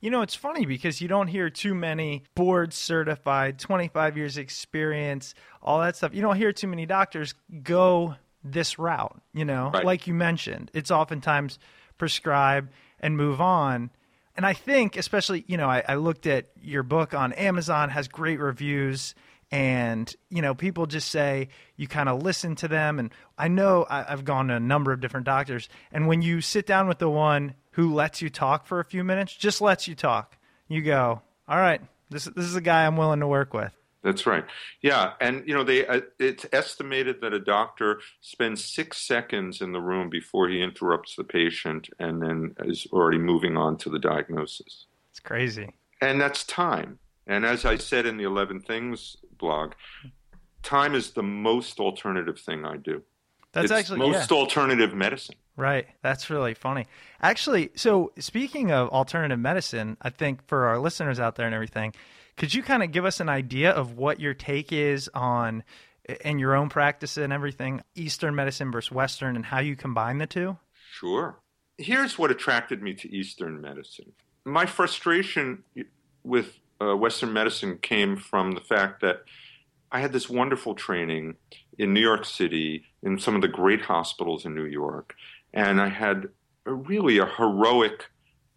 You 0.00 0.10
know, 0.10 0.22
it's 0.22 0.34
funny 0.34 0.66
because 0.66 1.00
you 1.00 1.06
don't 1.06 1.28
hear 1.28 1.48
too 1.48 1.74
many 1.74 2.24
board 2.34 2.72
certified, 2.72 3.58
25 3.58 4.16
years 4.16 4.36
experience, 4.36 5.34
all 5.62 5.80
that 5.80 5.96
stuff. 5.96 6.12
You 6.12 6.22
don't 6.22 6.36
hear 6.36 6.52
too 6.52 6.66
many 6.66 6.86
doctors 6.86 7.34
go 7.62 8.16
this 8.42 8.78
route, 8.78 9.22
you 9.32 9.44
know, 9.44 9.70
right. 9.72 9.84
like 9.84 10.08
you 10.08 10.14
mentioned. 10.14 10.70
It's 10.74 10.90
oftentimes 10.90 11.60
prescribe 11.98 12.70
and 12.98 13.16
move 13.16 13.40
on. 13.40 13.90
And 14.36 14.46
I 14.46 14.54
think, 14.54 14.96
especially, 14.96 15.44
you 15.46 15.56
know, 15.56 15.68
I, 15.68 15.82
I 15.86 15.94
looked 15.96 16.26
at 16.26 16.46
your 16.62 16.82
book 16.82 17.12
on 17.14 17.32
Amazon, 17.34 17.90
has 17.90 18.08
great 18.08 18.40
reviews 18.40 19.14
and 19.52 20.16
you 20.30 20.40
know 20.40 20.54
people 20.54 20.86
just 20.86 21.10
say 21.10 21.48
you 21.76 21.86
kind 21.86 22.08
of 22.08 22.22
listen 22.22 22.56
to 22.56 22.68
them. 22.68 22.98
And 22.98 23.12
i 23.38 23.46
know 23.48 23.86
i've 23.88 24.24
gone 24.24 24.48
to 24.48 24.54
a 24.54 24.60
number 24.60 24.92
of 24.92 25.00
different 25.00 25.26
doctors 25.26 25.68
and 25.92 26.08
when 26.08 26.22
you 26.22 26.40
sit 26.40 26.66
down 26.66 26.88
with 26.88 26.98
the 26.98 27.10
one 27.10 27.54
who 27.72 27.94
lets 27.94 28.22
you 28.22 28.30
talk 28.30 28.66
for 28.66 28.80
a 28.80 28.84
few 28.84 29.04
minutes 29.04 29.34
just 29.34 29.60
lets 29.60 29.86
you 29.86 29.94
talk. 29.94 30.36
You 30.68 30.80
go 30.80 31.20
all 31.46 31.58
right 31.58 31.82
this, 32.08 32.24
this 32.24 32.46
is 32.46 32.56
a 32.56 32.60
guy 32.62 32.86
i'm 32.86 32.96
willing 32.96 33.20
to 33.20 33.26
work 33.26 33.52
with 33.52 33.76
That's 34.02 34.26
right. 34.26 34.44
Yeah, 34.80 35.12
and 35.20 35.46
you 35.46 35.54
know 35.54 35.62
they 35.62 35.86
uh, 35.86 36.00
it's 36.18 36.44
estimated 36.52 37.20
that 37.20 37.32
a 37.32 37.38
doctor 37.38 38.00
spends 38.20 38.64
6 38.64 38.96
seconds 38.98 39.60
in 39.60 39.72
the 39.72 39.80
room 39.80 40.10
before 40.10 40.48
he 40.48 40.60
interrupts 40.60 41.14
the 41.14 41.24
patient 41.24 41.88
and 41.98 42.20
then 42.20 42.54
is 42.64 42.86
already 42.92 43.18
moving 43.18 43.56
on 43.56 43.76
to 43.78 43.90
the 43.90 44.00
diagnosis. 44.00 44.86
It's 45.10 45.20
crazy. 45.20 45.70
And 46.00 46.20
that's 46.20 46.42
time. 46.44 46.98
And 47.28 47.46
as 47.46 47.64
I 47.64 47.76
said 47.76 48.06
in 48.06 48.16
the 48.16 48.24
11 48.24 48.62
things 48.62 49.16
blog, 49.38 49.72
time 50.62 50.94
is 50.96 51.12
the 51.12 51.22
most 51.22 51.78
alternative 51.78 52.40
thing 52.40 52.64
I 52.64 52.76
do. 52.76 53.02
That's 53.52 53.66
it's 53.66 53.72
actually 53.72 53.98
most 53.98 54.30
yeah. 54.30 54.36
alternative 54.36 54.94
medicine. 54.94 55.36
Right. 55.56 55.86
That's 56.02 56.30
really 56.30 56.54
funny. 56.54 56.86
Actually, 57.20 57.70
so 57.76 58.12
speaking 58.18 58.72
of 58.72 58.88
alternative 58.88 59.38
medicine, 59.38 59.98
I 60.00 60.10
think 60.10 60.46
for 60.48 60.66
our 60.66 60.78
listeners 60.78 61.20
out 61.20 61.36
there 61.36 61.46
and 61.46 61.54
everything, 61.54 61.92
could 62.36 62.54
you 62.54 62.62
kind 62.62 62.82
of 62.82 62.92
give 62.92 63.04
us 63.04 63.20
an 63.20 63.28
idea 63.28 63.70
of 63.70 63.96
what 63.96 64.20
your 64.20 64.34
take 64.34 64.72
is 64.72 65.08
on 65.14 65.62
in 66.24 66.38
your 66.38 66.54
own 66.54 66.68
practice 66.68 67.16
and 67.16 67.32
everything, 67.32 67.82
Eastern 67.94 68.34
medicine 68.34 68.72
versus 68.72 68.90
Western 68.90 69.36
and 69.36 69.44
how 69.44 69.60
you 69.60 69.76
combine 69.76 70.18
the 70.18 70.26
two? 70.26 70.56
Sure. 70.92 71.38
Here's 71.78 72.18
what 72.18 72.30
attracted 72.30 72.82
me 72.82 72.94
to 72.94 73.14
Eastern 73.14 73.60
medicine. 73.60 74.12
My 74.44 74.66
frustration 74.66 75.62
with 76.24 76.58
uh, 76.80 76.96
Western 76.96 77.32
medicine 77.32 77.78
came 77.78 78.16
from 78.16 78.52
the 78.52 78.60
fact 78.60 79.00
that 79.02 79.22
I 79.90 80.00
had 80.00 80.12
this 80.12 80.28
wonderful 80.28 80.74
training 80.74 81.36
in 81.78 81.92
New 81.92 82.00
York 82.00 82.24
City 82.24 82.84
in 83.02 83.18
some 83.18 83.34
of 83.34 83.42
the 83.42 83.48
great 83.48 83.82
hospitals 83.82 84.44
in 84.44 84.54
New 84.54 84.64
York, 84.64 85.14
and 85.52 85.80
I 85.80 85.88
had 85.88 86.28
a, 86.66 86.72
really 86.72 87.18
a 87.18 87.26
heroic 87.26 88.06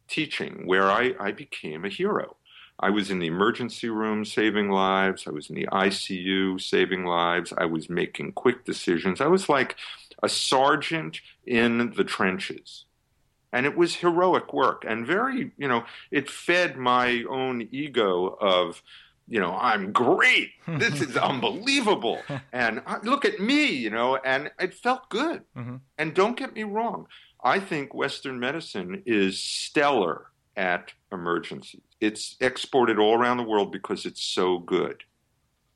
teaching 0.07 0.63
where 0.65 0.89
I, 0.89 1.13
I 1.19 1.31
became 1.31 1.83
a 1.83 1.89
hero. 1.89 2.37
I 2.79 2.89
was 2.89 3.09
in 3.09 3.19
the 3.19 3.27
emergency 3.27 3.89
room 3.89 4.25
saving 4.25 4.69
lives. 4.69 5.25
I 5.27 5.31
was 5.31 5.49
in 5.49 5.55
the 5.55 5.67
ICU 5.67 6.59
saving 6.59 7.05
lives. 7.05 7.53
I 7.57 7.65
was 7.65 7.89
making 7.89 8.33
quick 8.33 8.65
decisions. 8.65 9.21
I 9.21 9.27
was 9.27 9.47
like 9.47 9.77
a 10.21 10.29
sergeant 10.29 11.21
in 11.45 11.93
the 11.95 12.03
trenches. 12.03 12.85
And 13.53 13.65
it 13.65 13.77
was 13.77 13.95
heroic 13.95 14.51
work 14.53 14.83
and 14.85 15.07
very, 15.07 15.51
you 15.57 15.67
know, 15.69 15.85
it 16.11 16.29
fed 16.29 16.75
my 16.75 17.23
own 17.29 17.69
ego 17.71 18.37
of, 18.41 18.83
you 19.29 19.39
know, 19.39 19.55
I'm 19.55 19.93
great. 19.93 20.51
This 20.67 20.99
is 20.99 21.15
unbelievable. 21.15 22.21
And 22.51 22.81
I, 22.85 22.97
look 23.03 23.23
at 23.23 23.39
me, 23.39 23.67
you 23.67 23.89
know, 23.89 24.17
and 24.17 24.51
it 24.59 24.73
felt 24.73 25.07
good. 25.09 25.43
Mm-hmm. 25.55 25.77
And 25.97 26.13
don't 26.13 26.35
get 26.35 26.53
me 26.53 26.63
wrong, 26.63 27.07
I 27.41 27.59
think 27.59 27.93
Western 27.93 28.39
medicine 28.39 29.03
is 29.05 29.41
stellar 29.41 30.25
at 30.57 30.91
emergencies. 31.11 31.81
It's 32.01 32.35
exported 32.39 32.99
all 32.99 33.17
around 33.17 33.37
the 33.37 33.43
world 33.43 33.71
because 33.71 34.05
it's 34.05 34.21
so 34.21 34.59
good 34.59 35.03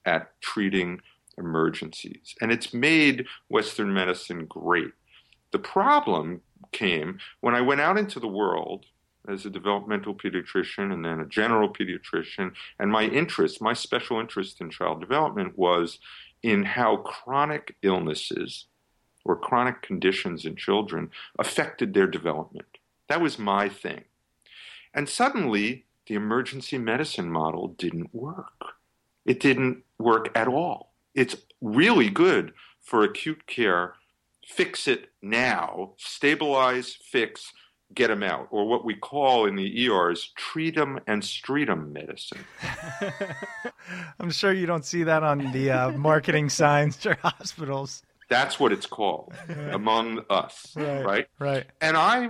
at 0.05 0.39
treating 0.41 1.01
emergencies. 1.38 2.35
And 2.41 2.51
it's 2.51 2.73
made 2.73 3.25
Western 3.47 3.93
medicine 3.93 4.45
great. 4.45 4.91
The 5.51 5.59
problem 5.59 6.41
came 6.71 7.19
when 7.39 7.55
I 7.55 7.61
went 7.61 7.81
out 7.81 7.97
into 7.97 8.19
the 8.19 8.27
world 8.27 8.85
as 9.27 9.45
a 9.45 9.49
developmental 9.49 10.13
pediatrician 10.13 10.93
and 10.93 11.03
then 11.03 11.19
a 11.19 11.25
general 11.25 11.69
pediatrician. 11.69 12.53
And 12.79 12.91
my 12.91 13.03
interest, 13.03 13.61
my 13.61 13.73
special 13.73 14.19
interest 14.19 14.61
in 14.61 14.69
child 14.69 14.99
development 14.99 15.57
was 15.57 15.99
in 16.41 16.63
how 16.63 16.97
chronic 16.97 17.75
illnesses 17.81 18.65
or 19.25 19.35
chronic 19.35 19.81
conditions 19.81 20.45
in 20.45 20.55
children 20.55 21.11
affected 21.38 21.93
their 21.93 22.07
development. 22.07 22.77
That 23.07 23.21
was 23.21 23.38
my 23.38 23.69
thing. 23.69 24.05
And 24.93 25.07
suddenly, 25.07 25.85
the 26.09 26.15
emergency 26.15 26.77
medicine 26.77 27.29
model 27.31 27.69
didn't 27.77 28.13
work. 28.13 28.73
It 29.25 29.39
didn't 29.39 29.83
work 29.99 30.29
at 30.35 30.47
all. 30.47 30.91
It's 31.13 31.35
really 31.61 32.09
good 32.09 32.51
for 32.81 33.03
acute 33.03 33.45
care. 33.45 33.93
Fix 34.45 34.87
it 34.87 35.11
now, 35.21 35.91
stabilize, 35.97 36.97
fix, 36.99 37.53
get 37.93 38.07
them 38.07 38.23
out, 38.23 38.47
or 38.49 38.67
what 38.67 38.83
we 38.83 38.95
call 38.95 39.45
in 39.45 39.55
the 39.55 39.85
ERs 39.85 40.31
treat 40.35 40.75
them 40.75 40.99
and 41.05 41.23
street 41.23 41.65
them 41.65 41.93
medicine. 41.93 42.43
I'm 44.19 44.31
sure 44.31 44.51
you 44.51 44.65
don't 44.65 44.85
see 44.85 45.03
that 45.03 45.21
on 45.21 45.51
the 45.51 45.69
uh, 45.69 45.91
marketing 45.91 46.50
signs 46.50 46.98
for 46.98 47.15
hospitals. 47.22 48.01
That's 48.29 48.59
what 48.59 48.72
it's 48.72 48.85
called 48.85 49.33
among 49.72 50.24
us, 50.29 50.74
Right. 50.75 51.03
right? 51.03 51.27
Right. 51.39 51.65
And 51.81 51.98
I, 51.98 52.29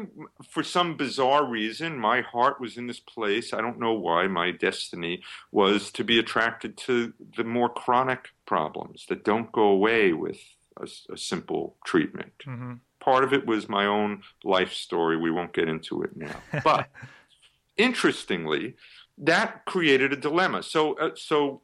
for 0.49 0.63
some 0.63 0.95
bizarre 0.95 1.45
reason, 1.45 1.97
my 1.97 2.21
heart 2.21 2.61
was 2.61 2.77
in 2.77 2.87
this 2.87 2.99
place. 3.01 3.53
I 3.53 3.59
don't 3.61 3.79
know 3.79 3.93
why. 3.93 4.27
My 4.27 4.51
destiny 4.51 5.21
was 5.51 5.91
to 5.91 6.03
be 6.05 6.17
attracted 6.17 6.77
to 6.87 7.13
the 7.35 7.43
more 7.43 7.69
chronic 7.69 8.29
problems 8.45 9.05
that 9.09 9.25
don't 9.25 9.51
go 9.51 9.63
away 9.63 10.13
with 10.13 10.39
a, 10.79 10.87
a 11.11 11.17
simple 11.17 11.75
treatment. 11.85 12.31
hmm 12.43 12.73
Part 13.01 13.23
of 13.23 13.31
it 13.33 13.45
was 13.45 13.69
my 13.69 13.85
own 13.85 14.23
life 14.43 14.73
story. 14.73 15.15
We 15.15 15.31
won't 15.31 15.53
get 15.53 15.69
into 15.69 16.03
it 16.03 16.17
now. 16.17 16.41
But 16.65 16.89
interestingly, 17.77 18.75
that 19.17 19.65
created 19.65 20.11
a 20.13 20.17
dilemma. 20.17 20.63
So, 20.63 20.93
uh, 20.97 21.11
so 21.15 21.61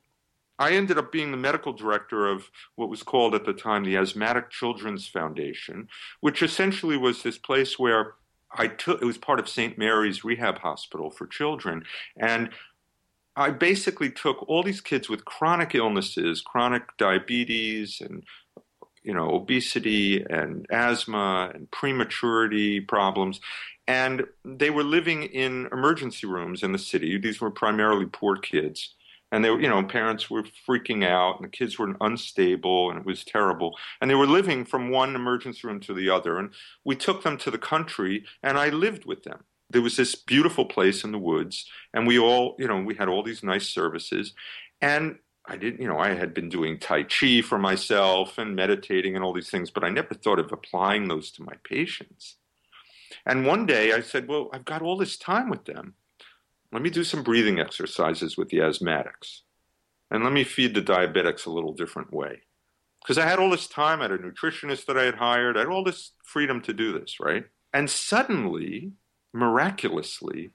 I 0.58 0.72
ended 0.72 0.98
up 0.98 1.12
being 1.12 1.32
the 1.32 1.38
medical 1.38 1.74
director 1.74 2.28
of 2.28 2.50
what 2.76 2.90
was 2.90 3.04
called 3.04 3.36
at 3.36 3.46
the 3.46 3.54
time 3.54 3.84
the 3.84 3.98
Asthmatic 3.98 4.50
Children's 4.50 5.08
Foundation, 5.08 5.90
which 6.22 6.42
essentially 6.42 6.98
was 6.98 7.24
this 7.24 7.38
place 7.38 7.78
where 7.78 8.14
I 8.52 8.68
took 8.68 9.02
it 9.02 9.06
was 9.06 9.18
part 9.18 9.40
of 9.40 9.50
St. 9.50 9.78
Mary's 9.78 10.24
Rehab 10.24 10.60
Hospital 10.60 11.10
for 11.10 11.28
children 11.28 11.84
and 12.18 12.50
I 13.38 13.50
basically 13.50 14.10
took 14.10 14.48
all 14.48 14.64
these 14.64 14.80
kids 14.80 15.10
with 15.10 15.26
chronic 15.26 15.76
illnesses, 15.76 16.42
chronic 16.42 16.84
diabetes 16.98 18.02
and 18.02 18.24
you 19.04 19.14
know 19.14 19.30
obesity 19.32 20.24
and 20.24 20.66
asthma 20.72 21.52
and 21.54 21.70
prematurity 21.72 22.80
problems 22.80 23.40
and 23.88 24.26
they 24.44 24.70
were 24.72 24.84
living 24.84 25.24
in 25.24 25.68
emergency 25.72 26.26
rooms 26.26 26.64
in 26.64 26.72
the 26.72 26.80
city. 26.80 27.18
These 27.18 27.42
were 27.42 27.52
primarily 27.52 28.06
poor 28.06 28.36
kids 28.38 28.96
and 29.36 29.44
they 29.44 29.50
were, 29.50 29.60
you 29.60 29.68
know, 29.68 29.84
parents 29.84 30.30
were 30.30 30.44
freaking 30.44 31.06
out, 31.06 31.36
and 31.36 31.44
the 31.44 31.58
kids 31.58 31.78
were 31.78 31.94
unstable, 32.00 32.90
and 32.90 33.00
it 33.00 33.06
was 33.06 33.26
terrible. 33.26 33.78
And 34.00 34.10
they 34.10 34.16
were 34.16 34.26
living 34.26 34.64
from 34.64 34.90
one 34.90 35.14
emergency 35.14 35.68
room 35.68 35.82
to 35.82 35.94
the 35.94 36.10
other. 36.10 36.40
And 36.40 36.52
we 36.86 36.96
took 36.96 37.24
them 37.24 37.38
to 37.40 37.52
the 37.52 37.58
country, 37.58 38.24
and 38.42 38.58
I 38.58 38.70
lived 38.70 39.04
with 39.04 39.24
them. 39.24 39.44
There 39.70 39.82
was 39.82 39.98
this 39.98 40.16
beautiful 40.16 40.64
place 40.64 41.04
in 41.04 41.12
the 41.12 41.20
woods, 41.20 41.70
and 41.94 42.08
we 42.08 42.18
all, 42.18 42.56
you 42.58 42.68
know, 42.68 42.82
we 42.82 42.96
had 42.96 43.10
all 43.10 43.24
these 43.24 43.44
nice 43.44 43.68
services, 43.68 44.34
and 44.80 45.18
I 45.46 45.58
didn't, 45.58 45.82
you 45.82 45.88
know, 45.88 46.00
I 46.00 46.14
had 46.14 46.34
been 46.34 46.48
doing 46.48 46.80
Tai 46.80 47.04
Chi 47.04 47.42
for 47.42 47.60
myself 47.60 48.38
and 48.38 48.56
meditating 48.56 49.16
and 49.16 49.24
all 49.24 49.34
these 49.34 49.50
things, 49.50 49.70
but 49.70 49.84
I 49.84 49.90
never 49.90 50.16
thought 50.16 50.40
of 50.40 50.54
applying 50.54 51.08
those 51.08 51.30
to 51.32 51.44
my 51.44 51.56
patients. 51.64 52.38
And 53.26 53.46
one 53.46 53.66
day 53.66 53.92
I 53.92 54.00
said, 54.00 54.28
well, 54.30 54.50
I've 54.54 54.66
got 54.66 54.82
all 54.82 54.98
this 54.98 55.18
time 55.18 55.50
with 55.50 55.66
them 55.66 55.96
let 56.72 56.82
me 56.82 56.90
do 56.90 57.04
some 57.04 57.24
breathing 57.24 57.60
exercises 57.60 58.38
with 58.38 58.50
the 58.50 58.58
asthmatics. 58.58 59.42
And 60.12 60.24
let 60.24 60.34
me 60.34 60.44
feed 60.44 60.76
the 60.76 60.82
diabetics 60.82 61.46
a 61.46 61.52
little 61.52 61.74
different 61.74 62.14
way. 62.14 62.42
Because 63.02 63.18
I 63.18 63.28
had 63.28 63.40
all 63.40 63.50
this 63.50 63.68
time, 63.68 64.00
I 64.00 64.04
had 64.04 64.12
a 64.12 64.18
nutritionist 64.18 64.86
that 64.86 64.98
I 64.98 65.04
had 65.04 65.16
hired, 65.16 65.58
I 65.58 65.62
had 65.62 65.70
all 65.70 65.84
this 65.84 66.12
freedom 66.24 66.62
to 66.62 66.74
do 66.74 66.98
this, 66.98 67.20
right? 67.20 67.46
And 67.74 67.90
suddenly, 67.90 68.94
miraculously, 69.34 70.52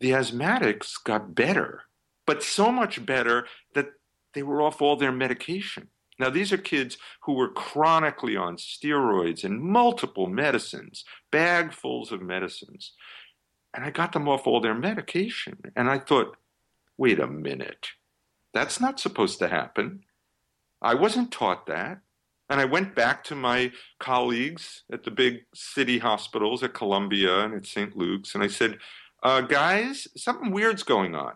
the 0.00 0.10
asthmatics 0.10 0.92
got 1.02 1.34
better, 1.34 1.82
but 2.26 2.42
so 2.42 2.70
much 2.70 3.04
better 3.04 3.46
that 3.74 3.88
they 4.34 4.42
were 4.42 4.62
off 4.62 4.80
all 4.80 4.96
their 4.96 5.12
medication. 5.12 5.88
Now, 6.20 6.30
these 6.30 6.52
are 6.52 6.58
kids 6.58 6.98
who 7.22 7.34
were 7.34 7.50
chronically 7.50 8.36
on 8.36 8.56
steroids 8.56 9.44
and 9.44 9.60
multiple 9.60 10.26
medicines, 10.28 11.04
bagfuls 11.32 12.10
of 12.10 12.22
medicines 12.22 12.92
and 13.74 13.84
I 13.84 13.90
got 13.90 14.12
them 14.12 14.28
off 14.28 14.46
all 14.46 14.60
their 14.60 14.74
medication. 14.74 15.58
And 15.76 15.90
I 15.90 15.98
thought, 15.98 16.36
wait 16.96 17.20
a 17.20 17.26
minute, 17.26 17.88
that's 18.54 18.80
not 18.80 19.00
supposed 19.00 19.38
to 19.40 19.48
happen. 19.48 20.04
I 20.80 20.94
wasn't 20.94 21.32
taught 21.32 21.66
that. 21.66 22.00
And 22.50 22.60
I 22.60 22.64
went 22.64 22.94
back 22.94 23.24
to 23.24 23.34
my 23.34 23.72
colleagues 24.00 24.84
at 24.90 25.04
the 25.04 25.10
big 25.10 25.40
city 25.54 25.98
hospitals 25.98 26.62
at 26.62 26.72
Columbia 26.72 27.40
and 27.40 27.54
at 27.54 27.66
St. 27.66 27.94
Luke's, 27.94 28.34
and 28.34 28.42
I 28.42 28.46
said, 28.46 28.78
uh, 29.22 29.42
guys, 29.42 30.08
something 30.16 30.50
weird's 30.50 30.82
going 30.82 31.14
on. 31.14 31.34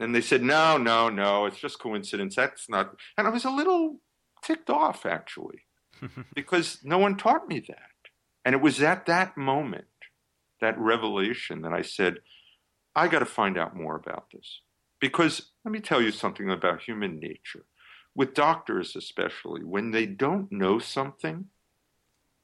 And 0.00 0.14
they 0.14 0.20
said, 0.20 0.42
no, 0.42 0.76
no, 0.76 1.08
no, 1.08 1.46
it's 1.46 1.58
just 1.58 1.78
coincidence. 1.78 2.34
That's 2.36 2.68
not. 2.68 2.96
And 3.16 3.26
I 3.26 3.30
was 3.30 3.44
a 3.44 3.50
little 3.50 4.00
ticked 4.42 4.70
off, 4.70 5.06
actually, 5.06 5.62
because 6.34 6.78
no 6.82 6.98
one 6.98 7.16
taught 7.16 7.48
me 7.48 7.60
that. 7.68 7.90
And 8.44 8.54
it 8.54 8.60
was 8.60 8.82
at 8.82 9.06
that 9.06 9.36
moment 9.36 9.86
that 10.60 10.78
revelation 10.78 11.62
that 11.62 11.72
I 11.72 11.82
said, 11.82 12.18
I 12.94 13.08
got 13.08 13.20
to 13.20 13.26
find 13.26 13.58
out 13.58 13.76
more 13.76 13.96
about 13.96 14.26
this. 14.32 14.60
Because 15.00 15.50
let 15.64 15.72
me 15.72 15.80
tell 15.80 16.02
you 16.02 16.10
something 16.10 16.50
about 16.50 16.82
human 16.82 17.20
nature. 17.20 17.64
With 18.14 18.34
doctors, 18.34 18.96
especially, 18.96 19.62
when 19.62 19.92
they 19.92 20.06
don't 20.06 20.50
know 20.50 20.78
something, 20.78 21.46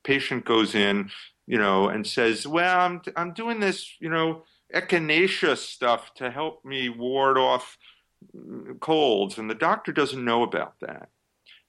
patient 0.05 0.45
goes 0.45 0.75
in, 0.75 1.11
you 1.47 1.59
know, 1.59 1.89
and 1.89 2.07
says, 2.07 2.47
"Well, 2.47 2.79
I'm 2.79 3.03
I'm 3.17 3.33
doing 3.33 3.59
this, 3.59 3.97
you 3.99 4.09
know, 4.09 4.45
echinacea 4.73 5.57
stuff 5.57 6.15
to 6.15 6.31
help 6.31 6.65
me 6.65 6.89
ward 6.89 7.37
off 7.39 7.77
colds, 8.81 9.39
and 9.39 9.51
the 9.51 9.55
doctor 9.55 9.93
doesn't 9.93 10.25
know 10.25 10.43
about 10.43 10.75
that. 10.81 11.09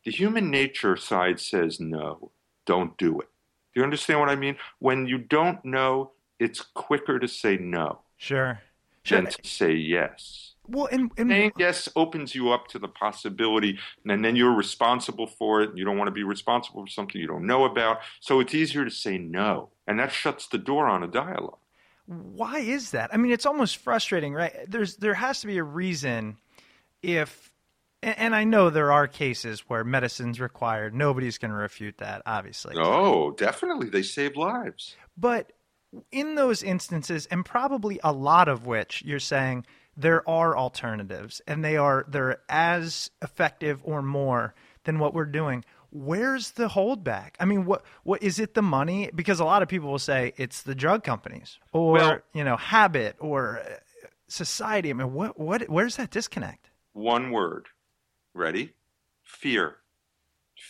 The 0.03 0.12
human 0.12 0.51
nature 0.51 0.95
side 0.95 1.39
says 1.39 1.79
no, 1.79 2.31
don't 2.65 2.97
do 2.97 3.19
it. 3.19 3.29
Do 3.73 3.81
you 3.81 3.84
understand 3.84 4.19
what 4.19 4.29
I 4.29 4.36
mean? 4.36 4.58
When 4.79 5.08
you 5.08 5.17
don't 5.17 5.63
know, 5.65 6.12
it's 6.39 6.61
quicker 6.61 7.19
to 7.19 7.27
say 7.27 7.57
no 7.57 7.99
Sure. 8.17 8.59
Sure. 9.03 9.21
than 9.21 9.31
to 9.31 9.47
say 9.47 9.73
yes. 9.73 10.53
Well, 10.67 10.87
and, 10.91 11.11
and 11.15 11.29
Saying 11.29 11.51
yes 11.59 11.87
opens 11.95 12.33
you 12.33 12.49
up 12.51 12.67
to 12.69 12.79
the 12.79 12.87
possibility, 12.87 13.77
and 14.07 14.25
then 14.25 14.35
you're 14.35 14.55
responsible 14.55 15.27
for 15.27 15.61
it. 15.61 15.71
You 15.75 15.85
don't 15.85 15.95
want 15.97 16.07
to 16.07 16.11
be 16.11 16.23
responsible 16.23 16.81
for 16.83 16.89
something 16.89 17.21
you 17.21 17.27
don't 17.27 17.45
know 17.45 17.65
about. 17.65 17.99
So 18.19 18.39
it's 18.39 18.55
easier 18.55 18.83
to 18.83 18.89
say 18.89 19.19
no, 19.19 19.69
and 19.85 19.99
that 19.99 20.11
shuts 20.11 20.47
the 20.47 20.57
door 20.57 20.87
on 20.87 21.03
a 21.03 21.07
dialogue. 21.07 21.59
why 22.07 22.59
is 22.59 22.91
that? 22.91 23.13
I 23.13 23.17
mean, 23.17 23.31
it's 23.31 23.45
almost 23.45 23.77
frustrating, 23.77 24.33
right? 24.33 24.53
There's 24.67 24.95
there 24.97 25.13
has 25.13 25.41
to 25.41 25.47
be 25.47 25.57
a 25.59 25.63
reason 25.63 26.37
if 27.03 27.51
and 28.01 28.17
and 28.17 28.35
I 28.35 28.43
know 28.43 28.71
there 28.71 28.91
are 28.91 29.07
cases 29.07 29.59
where 29.67 29.83
medicine's 29.83 30.39
required. 30.39 30.95
Nobody's 30.95 31.37
going 31.37 31.51
to 31.51 31.57
refute 31.57 31.99
that, 31.99 32.23
obviously. 32.25 32.75
Oh, 32.75 33.31
definitely, 33.31 33.89
they 33.89 34.01
save 34.03 34.35
lives. 34.35 34.95
But 35.15 35.51
in 36.12 36.36
those 36.36 36.63
instances, 36.63 37.25
and 37.27 37.45
probably 37.45 37.99
a 38.03 38.12
lot 38.12 38.47
of 38.47 38.65
which 38.65 39.03
you're 39.05 39.19
saying 39.19 39.65
there 39.97 40.27
are 40.29 40.58
alternatives 40.58 41.41
and 41.47 41.63
they 41.63 41.77
are 41.77 42.05
they're 42.08 42.39
as 42.49 43.10
effective 43.21 43.79
or 43.84 44.01
more 44.01 44.53
than 44.84 44.99
what 44.99 45.13
we're 45.13 45.25
doing. 45.25 45.63
Where's 45.91 46.51
the 46.51 46.67
holdback? 46.67 47.36
I 47.39 47.45
mean, 47.45 47.65
what 47.65 47.86
what 48.03 48.21
is 48.21 48.39
it 48.39 48.53
the 48.53 48.62
money? 48.62 49.10
Because 49.15 49.39
a 49.39 49.45
lot 49.45 49.62
of 49.62 49.69
people 49.69 49.89
will 49.89 49.99
say 49.99 50.34
it's 50.38 50.63
the 50.63 50.75
drug 50.75 51.03
companies 51.03 51.60
or 51.71 51.93
Well- 51.93 52.19
you 52.34 52.43
know 52.43 52.58
habit 52.58 53.15
or 53.19 53.60
uh, 53.60 53.75
society. 54.27 54.89
I 54.89 54.93
mean, 54.93 55.13
what 55.13 55.39
what 55.39 55.69
where's 55.69 55.95
that 55.95 56.12
disconnect? 56.12 56.69
One 56.93 57.31
word. 57.31 57.67
Ready? 58.34 58.73
Fear. 59.23 59.77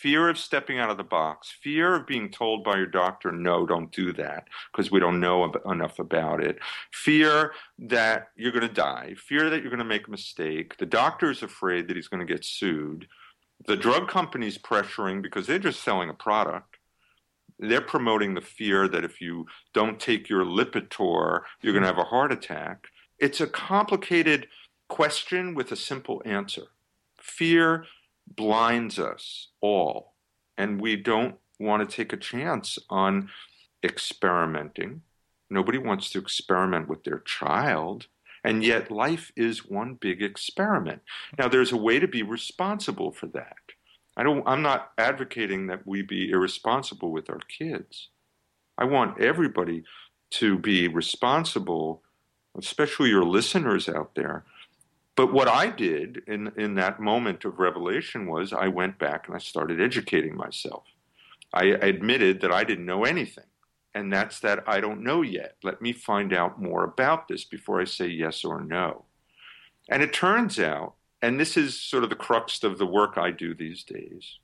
Fear 0.02 0.28
of 0.28 0.38
stepping 0.38 0.78
out 0.78 0.90
of 0.90 0.98
the 0.98 1.04
box. 1.04 1.54
Fear 1.62 1.94
of 1.94 2.06
being 2.06 2.30
told 2.30 2.62
by 2.62 2.76
your 2.76 2.86
doctor, 2.86 3.32
no, 3.32 3.66
don't 3.66 3.90
do 3.92 4.12
that 4.14 4.46
because 4.70 4.90
we 4.90 5.00
don't 5.00 5.20
know 5.20 5.44
ab- 5.44 5.62
enough 5.70 5.98
about 5.98 6.42
it. 6.42 6.58
Fear 6.92 7.52
that 7.78 8.28
you're 8.36 8.52
going 8.52 8.66
to 8.66 8.72
die. 8.72 9.14
Fear 9.16 9.48
that 9.48 9.62
you're 9.62 9.70
going 9.70 9.78
to 9.78 9.84
make 9.84 10.06
a 10.06 10.10
mistake. 10.10 10.76
The 10.76 10.86
doctor 10.86 11.30
is 11.30 11.42
afraid 11.42 11.88
that 11.88 11.96
he's 11.96 12.08
going 12.08 12.26
to 12.26 12.32
get 12.32 12.44
sued. 12.44 13.06
The 13.66 13.76
drug 13.76 14.08
company's 14.08 14.58
pressuring 14.58 15.22
because 15.22 15.46
they're 15.46 15.58
just 15.58 15.82
selling 15.82 16.10
a 16.10 16.14
product. 16.14 16.76
They're 17.58 17.80
promoting 17.80 18.34
the 18.34 18.42
fear 18.42 18.88
that 18.88 19.04
if 19.04 19.20
you 19.22 19.46
don't 19.72 19.98
take 19.98 20.28
your 20.28 20.44
Lipitor, 20.44 21.40
you're 21.62 21.72
going 21.72 21.82
to 21.82 21.88
have 21.88 21.98
a 21.98 22.04
heart 22.04 22.32
attack. 22.32 22.88
It's 23.18 23.40
a 23.40 23.46
complicated 23.46 24.48
question 24.88 25.54
with 25.54 25.72
a 25.72 25.76
simple 25.76 26.20
answer. 26.26 26.64
Fear 27.18 27.86
blinds 28.26 28.98
us 28.98 29.48
all, 29.60 30.14
and 30.56 30.80
we 30.80 30.96
don't 30.96 31.36
want 31.58 31.88
to 31.88 31.96
take 31.96 32.12
a 32.12 32.18
chance 32.18 32.78
on 32.90 33.30
experimenting. 33.82 35.02
Nobody 35.48 35.78
wants 35.78 36.10
to 36.10 36.18
experiment 36.18 36.88
with 36.88 37.04
their 37.04 37.20
child, 37.20 38.06
and 38.42 38.64
yet 38.64 38.90
life 38.90 39.32
is 39.36 39.66
one 39.66 39.94
big 39.94 40.22
experiment. 40.22 41.02
Now, 41.38 41.48
there's 41.48 41.72
a 41.72 41.76
way 41.76 41.98
to 41.98 42.08
be 42.08 42.22
responsible 42.22 43.12
for 43.12 43.26
that. 43.28 43.56
I 44.16 44.22
don't, 44.22 44.42
I'm 44.46 44.62
not 44.62 44.92
advocating 44.98 45.66
that 45.66 45.86
we 45.86 46.02
be 46.02 46.30
irresponsible 46.30 47.12
with 47.12 47.28
our 47.28 47.40
kids. 47.48 48.08
I 48.78 48.84
want 48.84 49.20
everybody 49.20 49.84
to 50.32 50.58
be 50.58 50.88
responsible, 50.88 52.02
especially 52.58 53.10
your 53.10 53.24
listeners 53.24 53.88
out 53.88 54.14
there. 54.14 54.44
But 55.16 55.32
what 55.32 55.48
I 55.48 55.68
did 55.68 56.22
in, 56.26 56.52
in 56.58 56.74
that 56.74 57.00
moment 57.00 57.44
of 57.46 57.58
revelation 57.58 58.26
was 58.26 58.52
I 58.52 58.68
went 58.68 58.98
back 58.98 59.26
and 59.26 59.34
I 59.34 59.38
started 59.38 59.80
educating 59.80 60.36
myself. 60.36 60.84
I 61.54 61.64
admitted 61.64 62.42
that 62.42 62.52
I 62.52 62.64
didn't 62.64 62.84
know 62.84 63.04
anything. 63.04 63.44
And 63.94 64.12
that's 64.12 64.40
that 64.40 64.62
I 64.66 64.80
don't 64.80 65.02
know 65.02 65.22
yet. 65.22 65.56
Let 65.62 65.80
me 65.80 65.94
find 65.94 66.34
out 66.34 66.60
more 66.60 66.84
about 66.84 67.28
this 67.28 67.44
before 67.44 67.80
I 67.80 67.84
say 67.84 68.08
yes 68.08 68.44
or 68.44 68.60
no. 68.60 69.06
And 69.88 70.02
it 70.02 70.12
turns 70.12 70.60
out, 70.60 70.94
and 71.22 71.40
this 71.40 71.56
is 71.56 71.80
sort 71.80 72.04
of 72.04 72.10
the 72.10 72.16
crux 72.16 72.62
of 72.62 72.76
the 72.76 72.84
work 72.84 73.16
I 73.16 73.30
do 73.30 73.54
these 73.54 73.84
days, 73.84 74.38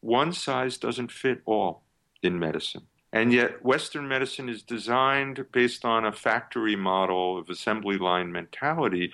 one 0.00 0.34
size 0.34 0.76
doesn't 0.76 1.10
fit 1.10 1.40
all 1.46 1.84
in 2.22 2.38
medicine. 2.38 2.82
And 3.14 3.32
yet, 3.32 3.64
Western 3.64 4.08
medicine 4.08 4.50
is 4.50 4.62
designed 4.62 5.46
based 5.52 5.86
on 5.86 6.04
a 6.04 6.12
factory 6.12 6.76
model 6.76 7.38
of 7.38 7.48
assembly 7.48 7.96
line 7.96 8.30
mentality 8.30 9.12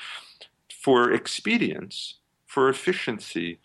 for 0.88 1.12
expedience, 1.12 2.14
for 2.46 2.70
efficiency, 2.70 3.58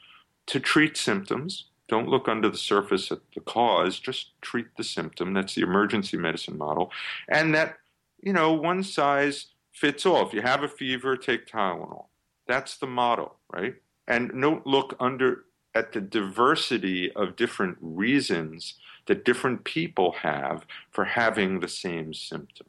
to 0.46 0.60
treat 0.60 0.98
symptoms. 0.98 1.68
Don't 1.88 2.10
look 2.10 2.28
under 2.28 2.50
the 2.50 2.58
surface 2.58 3.14
at 3.14 3.20
the 3.34 3.40
cause, 3.40 3.98
just 3.98 4.32
treat 4.42 4.66
the 4.76 4.84
symptom. 4.84 5.34
That's 5.34 5.56
the 5.56 5.62
emergency 5.62 6.18
medicine 6.18 6.58
model. 6.58 6.92
And 7.30 7.56
that, 7.56 7.78
you 8.22 8.34
know, 8.34 8.52
one 8.52 8.84
size 8.84 9.46
fits 9.72 10.06
all. 10.06 10.28
If 10.28 10.34
you 10.34 10.42
have 10.42 10.64
a 10.64 10.68
fever, 10.68 11.16
take 11.16 11.48
Tylenol. 11.48 12.08
That's 12.46 12.76
the 12.76 12.88
model, 12.88 13.38
right? 13.54 13.76
And 14.06 14.42
don't 14.42 14.68
look 14.68 14.98
under 15.00 15.46
at 15.74 15.94
the 15.94 16.02
diversity 16.02 17.10
of 17.14 17.38
different 17.38 17.78
reasons 17.80 18.74
that 19.06 19.24
different 19.24 19.64
people 19.64 20.12
have 20.24 20.66
for 20.92 21.06
having 21.06 21.62
the 21.62 21.70
same 21.70 22.14
symptom. 22.14 22.68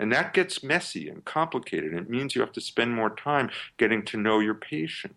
And 0.00 0.10
that 0.12 0.32
gets 0.32 0.62
messy 0.62 1.10
and 1.10 1.22
complicated. 1.26 1.92
It 1.92 2.08
means 2.08 2.34
you 2.34 2.40
have 2.40 2.52
to 2.52 2.60
spend 2.60 2.94
more 2.94 3.10
time 3.10 3.50
getting 3.76 4.02
to 4.06 4.16
know 4.16 4.40
your 4.40 4.54
patient. 4.54 5.14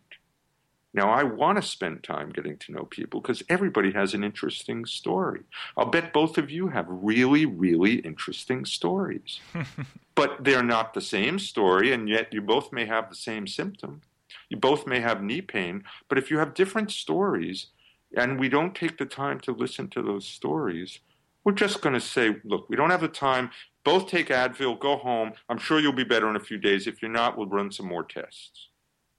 Now, 0.93 1.09
I 1.09 1.23
want 1.23 1.55
to 1.55 1.67
spend 1.67 2.03
time 2.03 2.31
getting 2.31 2.57
to 2.57 2.73
know 2.73 2.83
people 2.83 3.21
because 3.21 3.41
everybody 3.47 3.93
has 3.93 4.13
an 4.13 4.25
interesting 4.25 4.85
story. 4.85 5.43
I'll 5.77 5.85
bet 5.85 6.11
both 6.11 6.37
of 6.37 6.51
you 6.51 6.67
have 6.67 6.85
really, 6.89 7.45
really 7.45 7.95
interesting 7.95 8.65
stories. 8.65 9.39
but 10.15 10.43
they're 10.43 10.61
not 10.61 10.93
the 10.93 11.01
same 11.01 11.39
story, 11.39 11.93
and 11.93 12.09
yet 12.09 12.33
you 12.33 12.41
both 12.41 12.73
may 12.73 12.85
have 12.85 13.09
the 13.09 13.15
same 13.15 13.47
symptom. 13.47 14.01
You 14.49 14.57
both 14.57 14.85
may 14.85 14.99
have 14.99 15.23
knee 15.23 15.41
pain, 15.41 15.85
but 16.09 16.17
if 16.17 16.29
you 16.29 16.39
have 16.39 16.53
different 16.53 16.91
stories 16.91 17.67
and 18.15 18.37
we 18.37 18.49
don't 18.49 18.75
take 18.75 18.97
the 18.97 19.05
time 19.05 19.39
to 19.39 19.53
listen 19.53 19.87
to 19.91 20.01
those 20.01 20.27
stories, 20.27 20.99
we're 21.43 21.53
just 21.53 21.81
going 21.81 21.93
to 21.93 22.01
say, 22.01 22.35
look, 22.43 22.69
we 22.69 22.75
don't 22.75 22.89
have 22.89 23.01
the 23.01 23.07
time. 23.07 23.51
Both 23.83 24.07
take 24.07 24.29
Advil, 24.29 24.79
go 24.79 24.97
home. 24.97 25.33
I'm 25.49 25.57
sure 25.57 25.79
you'll 25.79 25.91
be 25.93 26.03
better 26.03 26.29
in 26.29 26.35
a 26.35 26.39
few 26.39 26.57
days. 26.57 26.87
If 26.87 27.01
you're 27.01 27.11
not, 27.11 27.37
we'll 27.37 27.47
run 27.47 27.71
some 27.71 27.87
more 27.87 28.03
tests. 28.03 28.69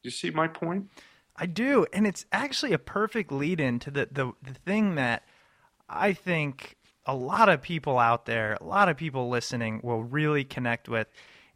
Do 0.03 0.09
you 0.09 0.11
see 0.11 0.31
my 0.31 0.49
point? 0.49 0.89
I 1.37 1.47
do, 1.47 1.87
and 1.93 2.07
it's 2.07 2.27
actually 2.33 2.73
a 2.73 2.79
perfect 2.79 3.33
lead 3.33 3.61
in 3.61 3.79
to 3.81 3.91
the, 3.91 4.09
the 4.11 4.33
the 4.41 4.55
thing 4.55 4.95
that 4.95 5.25
I 5.89 6.13
think 6.13 6.77
a 7.07 7.15
lot 7.15 7.49
of 7.49 7.61
people 7.61 7.99
out 7.99 8.25
there, 8.27 8.57
a 8.61 8.65
lot 8.65 8.89
of 8.89 8.97
people 8.97 9.29
listening 9.29 9.81
will 9.83 10.05
really 10.05 10.45
connect 10.45 10.89
with. 10.89 11.09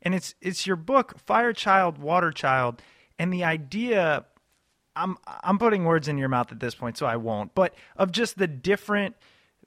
And 0.03 0.15
it's 0.15 0.35
it's 0.41 0.67
your 0.67 0.77
book, 0.77 1.19
Fire 1.25 1.53
Child, 1.53 1.99
Water 1.99 2.33
Child, 2.33 2.83
and 3.19 3.33
the 3.33 3.45
idea 3.45 4.25
I'm 4.97 5.17
I'm 5.27 5.59
putting 5.59 5.85
words 5.85 6.09
in 6.09 6.19
your 6.19 6.29
mouth 6.29 6.51
at 6.51 6.61
this 6.61 6.75
point, 6.75 6.99
so 6.99 7.07
I 7.07 7.17
won't, 7.17 7.55
but 7.55 7.75
of 7.97 8.11
just 8.11 8.37
the 8.37 8.49
different 8.49 9.15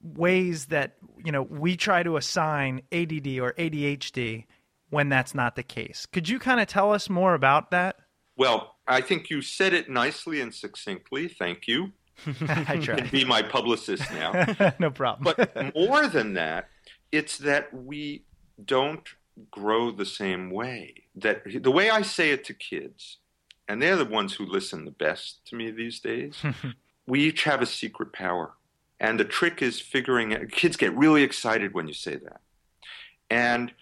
ways 0.04 0.68
that, 0.68 0.96
you 1.24 1.32
know, 1.32 1.44
we 1.44 1.76
try 1.78 2.04
to 2.04 2.18
assign 2.18 2.82
ADD 2.92 3.28
or 3.40 3.54
ADHD 3.54 4.46
when 4.90 5.10
that's 5.10 5.34
not 5.34 5.56
the 5.56 5.64
case. 5.64 6.06
Could 6.06 6.28
you 6.30 6.40
kind 6.40 6.60
of 6.60 6.68
tell 6.68 6.94
us 6.94 7.10
more 7.10 7.34
about 7.34 7.72
that? 7.72 7.98
Well, 8.36 8.76
I 8.88 9.02
think 9.02 9.30
you 9.30 9.42
said 9.42 9.74
it 9.74 9.90
nicely 9.90 10.42
and 10.42 10.54
succinctly. 10.54 11.28
Thank 11.28 11.68
you. 11.68 11.92
I 12.48 12.74
You 12.74 12.82
try. 12.82 12.96
can 12.98 13.10
be 13.10 13.26
my 13.26 13.42
publicist 13.42 14.12
now. 14.12 14.74
no 14.80 14.92
problem. 14.92 15.34
But 15.38 15.76
more 15.76 16.08
than 16.08 16.34
that, 16.34 16.70
it's 17.12 17.38
that 17.40 17.74
we 17.74 18.26
don't 18.64 19.08
grow 19.50 19.92
the 19.92 20.06
same 20.06 20.50
way. 20.50 21.04
That 21.16 21.44
the 21.64 21.72
way 21.72 21.90
I 21.90 22.02
say 22.02 22.32
it 22.32 22.44
to 22.46 22.54
kids, 22.54 23.18
and 23.68 23.82
they're 23.82 23.96
the 23.96 24.06
ones 24.06 24.34
who 24.34 24.46
listen 24.46 24.86
the 24.86 24.92
best 24.92 25.46
to 25.48 25.56
me 25.56 25.72
these 25.72 26.00
days. 26.00 26.36
we 27.08 27.22
each 27.22 27.44
have 27.44 27.62
a 27.62 27.66
secret 27.66 28.14
power, 28.14 28.54
and 29.02 29.20
the 29.20 29.26
trick 29.26 29.62
is 29.62 29.82
figuring. 29.82 30.34
out 30.34 30.50
Kids 30.52 30.78
get 30.78 30.96
really 30.96 31.24
excited 31.24 31.74
when 31.74 31.90
you 31.90 31.94
say 31.94 32.16
that, 32.16 32.40
and 33.30 33.74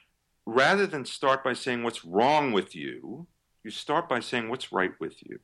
rather 0.47 0.87
than 0.87 1.05
start 1.05 1.43
by 1.43 1.53
saying 1.53 1.83
what's 1.83 2.03
wrong 2.03 2.51
with 2.51 2.75
you, 2.75 3.27
you 3.63 3.69
start 3.69 4.09
by 4.09 4.19
saying 4.19 4.49
what's 4.49 4.71
right 4.71 4.93
with 4.99 5.21
you. 5.21 5.39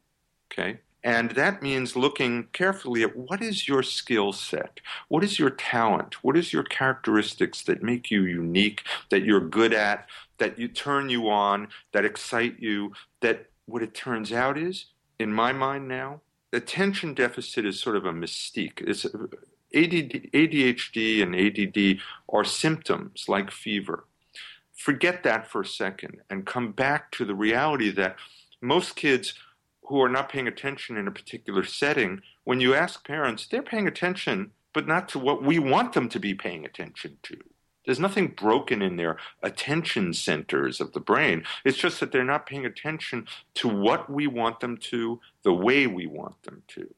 Okay? 0.51 0.79
And 1.03 1.29
that 1.31 1.61
means 1.61 1.95
looking 1.95 2.47
carefully 2.51 3.03
at 3.03 3.15
what 3.15 3.39
is 3.39 3.67
your 3.67 3.83
skill 3.83 4.33
set? 4.33 4.79
What 5.07 5.23
is 5.23 5.38
your 5.38 5.51
talent? 5.51 6.23
What 6.23 6.35
is 6.35 6.51
your 6.51 6.63
characteristics 6.63 7.61
that 7.63 7.83
make 7.83 8.09
you 8.09 8.23
unique, 8.23 8.81
that 9.11 9.23
you're 9.23 9.47
good 9.47 9.71
at, 9.71 10.07
that 10.39 10.57
you 10.57 10.67
turn 10.67 11.09
you 11.09 11.29
on, 11.29 11.67
that 11.93 12.05
excite 12.05 12.59
you, 12.59 12.93
that 13.21 13.51
what 13.67 13.83
it 13.83 13.93
turns 13.93 14.31
out 14.31 14.57
is, 14.57 14.88
in 15.19 15.31
my 15.31 15.53
mind 15.53 15.88
now, 15.88 16.21
attention 16.51 17.13
deficit 17.13 17.65
is 17.65 17.79
sort 17.79 17.95
of 17.95 18.05
a 18.05 18.11
mystique. 18.11 18.81
It's 18.81 19.05
ADD, 19.75 20.31
ADHD 20.33 21.21
and 21.21 21.35
ADD 21.35 22.01
are 22.29 22.43
symptoms 22.43 23.25
like 23.27 23.51
fever. 23.51 24.05
Forget 24.73 25.23
that 25.23 25.47
for 25.47 25.61
a 25.61 25.65
second 25.65 26.21
and 26.29 26.45
come 26.45 26.71
back 26.71 27.11
to 27.11 27.25
the 27.25 27.35
reality 27.35 27.91
that 27.91 28.17
most 28.61 28.95
kids 28.95 29.33
who 29.88 30.01
are 30.01 30.09
not 30.09 30.29
paying 30.29 30.47
attention 30.47 30.97
in 30.97 31.07
a 31.07 31.11
particular 31.11 31.63
setting, 31.63 32.21
when 32.43 32.59
you 32.59 32.73
ask 32.73 33.05
parents, 33.05 33.47
they're 33.47 33.61
paying 33.61 33.88
attention, 33.88 34.51
but 34.73 34.88
not 34.88 35.07
to 35.09 35.19
what 35.19 35.43
we 35.43 35.59
want 35.59 35.93
them 35.93 36.09
to 36.09 36.19
be 36.19 36.33
paying 36.33 36.65
attention 36.65 37.17
to. 37.23 37.38
There's 37.85 37.99
nothing 37.99 38.29
broken 38.29 38.81
in 38.81 38.95
their 38.95 39.17
attention 39.43 40.13
centers 40.13 40.81
of 40.81 40.93
the 40.93 40.99
brain. 40.99 41.43
It's 41.63 41.77
just 41.77 41.99
that 41.99 42.11
they're 42.11 42.23
not 42.23 42.47
paying 42.47 42.65
attention 42.65 43.27
to 43.55 43.67
what 43.67 44.09
we 44.09 44.25
want 44.25 44.59
them 44.59 44.77
to, 44.77 45.21
the 45.43 45.53
way 45.53 45.85
we 45.85 46.07
want 46.07 46.41
them 46.43 46.63
to. 46.69 46.93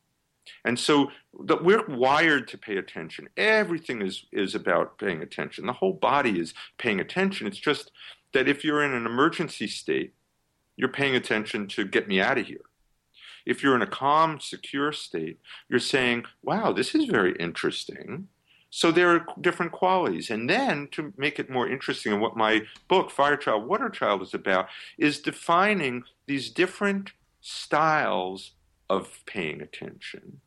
And 0.66 0.80
so 0.80 1.12
that 1.46 1.64
we're 1.64 1.86
wired 1.88 2.48
to 2.50 2.58
pay 2.58 2.78
attention. 2.78 3.30
Everything 3.38 4.02
is, 4.02 4.26
is 4.32 4.56
about 4.56 4.98
paying 4.98 5.22
attention. 5.22 5.66
The 5.66 5.74
whole 5.74 5.94
body 5.94 6.40
is 6.40 6.54
paying 6.78 7.00
attention. 7.00 7.48
It's 7.48 7.58
just 7.58 7.92
that 8.34 8.48
if 8.48 8.64
you're 8.64 8.84
in 8.84 8.94
an 8.94 9.06
emergency 9.06 9.68
state, 9.68 10.14
you're 10.76 10.90
paying 10.90 11.16
attention 11.16 11.68
to 11.68 11.86
get 11.86 12.08
me 12.08 12.22
out 12.22 12.38
of 12.38 12.48
here. 12.48 12.62
If 13.46 13.64
you're 13.64 13.76
in 13.76 13.82
a 13.82 13.88
calm, 13.88 14.40
secure 14.40 14.92
state, 14.92 15.40
you're 15.70 15.80
saying, 15.80 16.26
wow, 16.44 16.74
this 16.74 16.94
is 16.94 17.06
very 17.06 17.34
interesting. 17.40 18.28
So 18.70 18.92
there 18.92 19.10
are 19.10 19.26
different 19.40 19.72
qualities. 19.72 20.30
And 20.30 20.50
then 20.50 20.90
to 20.92 21.14
make 21.18 21.40
it 21.40 21.50
more 21.50 21.68
interesting, 21.68 22.12
and 22.12 22.22
what 22.22 22.36
my 22.36 22.64
book, 22.88 23.10
Fire 23.10 23.38
Child, 23.38 23.66
Water 23.66 23.90
Child, 23.90 24.22
is 24.22 24.34
about, 24.34 24.68
is 24.98 25.20
defining 25.20 26.04
these 26.26 26.50
different 26.50 27.12
styles 27.40 28.52
of 28.90 29.20
paying 29.26 29.62
attention, 29.62 30.42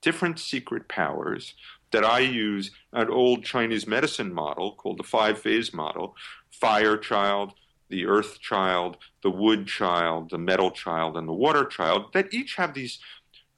different 0.00 0.38
secret 0.38 0.88
powers 0.88 1.54
that 1.92 2.04
I 2.04 2.20
use 2.20 2.70
an 2.92 3.08
old 3.08 3.44
Chinese 3.44 3.86
medicine 3.86 4.32
model 4.32 4.74
called 4.74 4.98
the 4.98 5.04
five 5.04 5.38
phase 5.38 5.72
model 5.72 6.16
fire 6.50 6.96
child, 6.96 7.52
the 7.88 8.06
earth 8.06 8.40
child, 8.40 8.96
the 9.22 9.30
wood 9.30 9.66
child, 9.66 10.30
the 10.30 10.38
metal 10.38 10.70
child, 10.70 11.16
and 11.16 11.28
the 11.28 11.32
water 11.32 11.64
child 11.64 12.12
that 12.14 12.32
each 12.32 12.56
have 12.56 12.74
these 12.74 12.98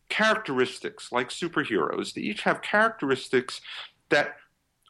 characteristics 0.08 1.12
like 1.12 1.28
superheroes. 1.28 2.14
They 2.14 2.22
each 2.22 2.42
have 2.42 2.62
characteristics 2.62 3.60
that 4.10 4.36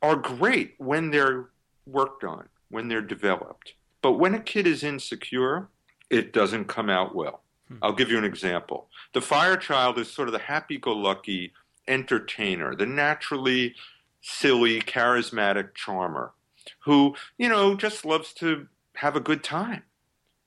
are 0.03 0.17
great 0.17 0.75
when 0.79 1.11
they're 1.11 1.51
worked 1.87 2.25
on, 2.25 2.49
when 2.69 2.89
they're 2.89 3.01
developed. 3.01 3.75
But 4.03 4.13
when 4.13 4.35
a 4.35 4.41
kid 4.41 4.67
is 4.67 4.83
insecure, 4.83 5.69
it 6.11 6.33
doesn't 6.33 6.67
come 6.67 6.91
out 6.91 7.15
well. 7.15 7.44
Hmm. 7.69 7.77
I'll 7.83 7.93
give 7.93 8.11
you 8.11 8.19
an 8.19 8.25
example. 8.25 8.89
The 9.13 9.21
fire 9.21 9.57
child 9.57 9.99
is 9.99 10.11
sort 10.11 10.29
of 10.29 10.33
the 10.33 10.39
happy 10.39 10.79
go 10.79 10.93
lucky 10.93 11.53
entertainer, 11.87 12.75
the 12.75 12.87
naturally 12.87 13.75
silly, 14.21 14.81
charismatic 14.81 15.75
charmer 15.75 16.33
who, 16.81 17.15
you 17.39 17.49
know, 17.49 17.75
just 17.75 18.05
loves 18.05 18.33
to 18.35 18.69
have 18.95 19.17
a 19.17 19.21
good 19.21 19.43
time. 19.43 19.83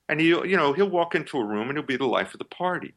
And 0.10 0.21
he'll, 0.21 0.45
you 0.45 0.58
know, 0.58 0.73
he'll 0.73 0.89
walk 0.89 1.15
into 1.15 1.38
a 1.38 1.45
room 1.45 1.69
and 1.69 1.77
he'll 1.77 1.86
be 1.86 1.97
the 1.97 2.06
life 2.06 2.34
of 2.34 2.39
the 2.39 2.45
party. 2.45 2.93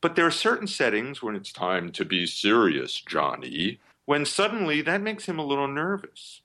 But 0.00 0.16
there 0.16 0.26
are 0.26 0.30
certain 0.30 0.66
settings 0.66 1.22
when 1.22 1.34
it's 1.34 1.52
time 1.52 1.90
to 1.92 2.04
be 2.04 2.26
serious, 2.26 3.00
Johnny, 3.00 3.80
when 4.04 4.26
suddenly 4.26 4.82
that 4.82 5.00
makes 5.00 5.26
him 5.26 5.38
a 5.38 5.44
little 5.44 5.68
nervous. 5.68 6.42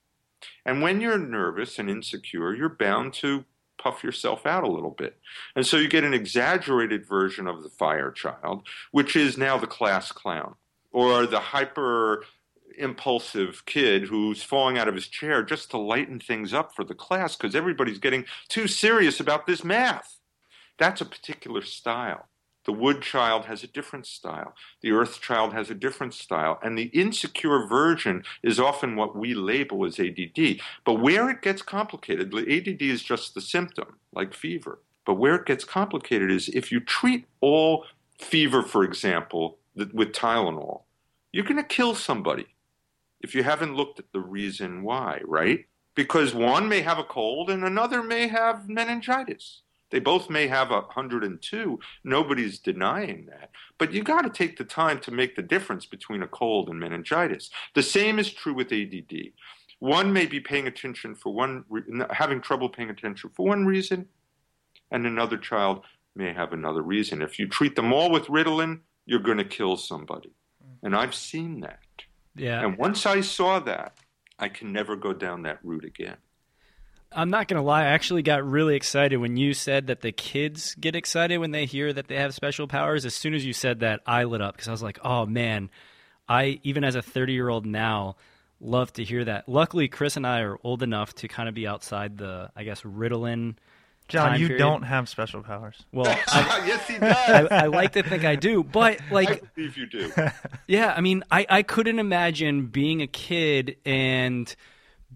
And 0.64 0.80
when 0.80 1.00
you're 1.00 1.18
nervous 1.18 1.78
and 1.78 1.90
insecure, 1.90 2.54
you're 2.54 2.70
bound 2.70 3.12
to 3.14 3.44
puff 3.80 4.04
yourself 4.04 4.46
out 4.46 4.64
a 4.64 4.70
little 4.70 4.90
bit. 4.90 5.18
And 5.56 5.66
so 5.66 5.76
you 5.76 5.88
get 5.88 6.04
an 6.04 6.14
exaggerated 6.14 7.06
version 7.06 7.46
of 7.46 7.62
the 7.62 7.70
fire 7.70 8.10
child, 8.10 8.66
which 8.90 9.16
is 9.16 9.38
now 9.38 9.56
the 9.56 9.66
class 9.66 10.12
clown, 10.12 10.54
or 10.92 11.26
the 11.26 11.40
hyper 11.40 12.24
impulsive 12.78 13.64
kid 13.66 14.04
who's 14.04 14.42
falling 14.42 14.78
out 14.78 14.88
of 14.88 14.94
his 14.94 15.08
chair 15.08 15.42
just 15.42 15.70
to 15.70 15.78
lighten 15.78 16.18
things 16.18 16.54
up 16.54 16.74
for 16.74 16.84
the 16.84 16.94
class 16.94 17.36
because 17.36 17.54
everybody's 17.54 17.98
getting 17.98 18.24
too 18.48 18.66
serious 18.66 19.20
about 19.20 19.46
this 19.46 19.64
math. 19.64 20.18
That's 20.78 21.00
a 21.00 21.06
particular 21.06 21.62
style. 21.62 22.28
The 22.66 22.72
wood 22.72 23.00
child 23.02 23.46
has 23.46 23.62
a 23.62 23.66
different 23.66 24.06
style. 24.06 24.54
The 24.82 24.92
earth 24.92 25.20
child 25.20 25.52
has 25.54 25.70
a 25.70 25.74
different 25.74 26.14
style. 26.14 26.58
And 26.62 26.76
the 26.76 26.90
insecure 26.92 27.66
version 27.66 28.22
is 28.42 28.60
often 28.60 28.96
what 28.96 29.16
we 29.16 29.34
label 29.34 29.84
as 29.86 29.98
ADD. 29.98 30.60
But 30.84 31.00
where 31.00 31.30
it 31.30 31.42
gets 31.42 31.62
complicated, 31.62 32.34
ADD 32.34 32.82
is 32.82 33.02
just 33.02 33.34
the 33.34 33.40
symptom, 33.40 33.96
like 34.12 34.34
fever. 34.34 34.80
But 35.06 35.14
where 35.14 35.36
it 35.36 35.46
gets 35.46 35.64
complicated 35.64 36.30
is 36.30 36.48
if 36.48 36.70
you 36.70 36.80
treat 36.80 37.26
all 37.40 37.86
fever, 38.18 38.62
for 38.62 38.84
example, 38.84 39.58
with 39.74 40.12
Tylenol, 40.12 40.82
you're 41.32 41.44
going 41.44 41.56
to 41.56 41.62
kill 41.62 41.94
somebody 41.94 42.46
if 43.20 43.34
you 43.34 43.42
haven't 43.42 43.76
looked 43.76 43.98
at 43.98 44.12
the 44.12 44.20
reason 44.20 44.82
why, 44.82 45.20
right? 45.24 45.66
Because 45.94 46.34
one 46.34 46.68
may 46.68 46.80
have 46.80 46.98
a 46.98 47.04
cold 47.04 47.50
and 47.50 47.64
another 47.64 48.02
may 48.02 48.28
have 48.28 48.68
meningitis. 48.68 49.62
They 49.90 49.98
both 49.98 50.30
may 50.30 50.46
have 50.46 50.70
a 50.70 50.80
102. 50.80 51.78
Nobody's 52.04 52.58
denying 52.58 53.26
that. 53.26 53.50
But 53.78 53.92
you 53.92 54.02
got 54.02 54.22
to 54.22 54.30
take 54.30 54.56
the 54.56 54.64
time 54.64 55.00
to 55.00 55.10
make 55.10 55.36
the 55.36 55.42
difference 55.42 55.86
between 55.86 56.22
a 56.22 56.28
cold 56.28 56.68
and 56.68 56.78
meningitis. 56.78 57.50
The 57.74 57.82
same 57.82 58.18
is 58.18 58.32
true 58.32 58.54
with 58.54 58.72
ADD. 58.72 59.32
One 59.80 60.12
may 60.12 60.26
be 60.26 60.40
paying 60.40 60.66
attention 60.66 61.14
for 61.14 61.32
one, 61.32 61.64
having 62.10 62.40
trouble 62.40 62.68
paying 62.68 62.90
attention 62.90 63.30
for 63.34 63.46
one 63.46 63.64
reason, 63.64 64.06
and 64.90 65.06
another 65.06 65.38
child 65.38 65.84
may 66.14 66.32
have 66.32 66.52
another 66.52 66.82
reason. 66.82 67.22
If 67.22 67.38
you 67.38 67.48
treat 67.48 67.76
them 67.76 67.92
all 67.92 68.10
with 68.10 68.26
Ritalin, 68.26 68.80
you're 69.06 69.20
going 69.20 69.38
to 69.38 69.44
kill 69.44 69.76
somebody. 69.76 70.34
Mm. 70.62 70.76
And 70.82 70.96
I've 70.96 71.14
seen 71.14 71.60
that. 71.60 71.80
Yeah. 72.36 72.62
And 72.64 72.76
once 72.76 73.06
I 73.06 73.22
saw 73.22 73.58
that, 73.60 73.96
I 74.38 74.48
can 74.48 74.72
never 74.72 74.96
go 74.96 75.12
down 75.12 75.42
that 75.42 75.58
route 75.62 75.84
again. 75.84 76.16
I'm 77.12 77.30
not 77.30 77.48
going 77.48 77.60
to 77.60 77.66
lie. 77.66 77.82
I 77.82 77.86
actually 77.86 78.22
got 78.22 78.48
really 78.48 78.76
excited 78.76 79.16
when 79.16 79.36
you 79.36 79.52
said 79.52 79.88
that 79.88 80.00
the 80.00 80.12
kids 80.12 80.76
get 80.76 80.94
excited 80.94 81.38
when 81.38 81.50
they 81.50 81.66
hear 81.66 81.92
that 81.92 82.06
they 82.06 82.16
have 82.16 82.34
special 82.34 82.68
powers. 82.68 83.04
As 83.04 83.14
soon 83.14 83.34
as 83.34 83.44
you 83.44 83.52
said 83.52 83.80
that, 83.80 84.00
I 84.06 84.24
lit 84.24 84.40
up 84.40 84.54
because 84.54 84.68
I 84.68 84.70
was 84.70 84.82
like, 84.82 84.98
oh 85.02 85.26
man, 85.26 85.70
I, 86.28 86.60
even 86.62 86.84
as 86.84 86.94
a 86.94 87.02
30 87.02 87.32
year 87.32 87.48
old 87.48 87.66
now, 87.66 88.16
love 88.60 88.92
to 88.94 89.04
hear 89.04 89.24
that. 89.24 89.48
Luckily, 89.48 89.88
Chris 89.88 90.16
and 90.16 90.26
I 90.26 90.40
are 90.40 90.58
old 90.62 90.84
enough 90.84 91.14
to 91.16 91.28
kind 91.28 91.48
of 91.48 91.54
be 91.54 91.66
outside 91.66 92.16
the, 92.16 92.50
I 92.54 92.62
guess, 92.62 92.82
Ritalin. 92.82 93.56
John, 94.06 94.40
you 94.40 94.48
period. 94.48 94.58
don't 94.58 94.82
have 94.82 95.08
special 95.08 95.42
powers. 95.42 95.84
Well, 95.92 96.06
I, 96.28 96.64
yes, 96.66 96.86
he 96.86 96.98
does. 96.98 97.48
I, 97.50 97.64
I, 97.64 97.66
like 97.66 97.92
to 97.92 98.02
think 98.02 98.24
I 98.24 98.34
do, 98.36 98.64
but 98.64 98.98
like, 99.10 99.30
I 99.30 99.40
believe 99.54 99.76
you 99.76 99.86
do. 99.86 100.12
yeah, 100.66 100.92
I 100.96 101.00
mean, 101.00 101.24
I, 101.30 101.46
I 101.48 101.62
couldn't 101.62 101.98
imagine 101.98 102.66
being 102.66 103.02
a 103.02 103.06
kid 103.06 103.76
and 103.84 104.52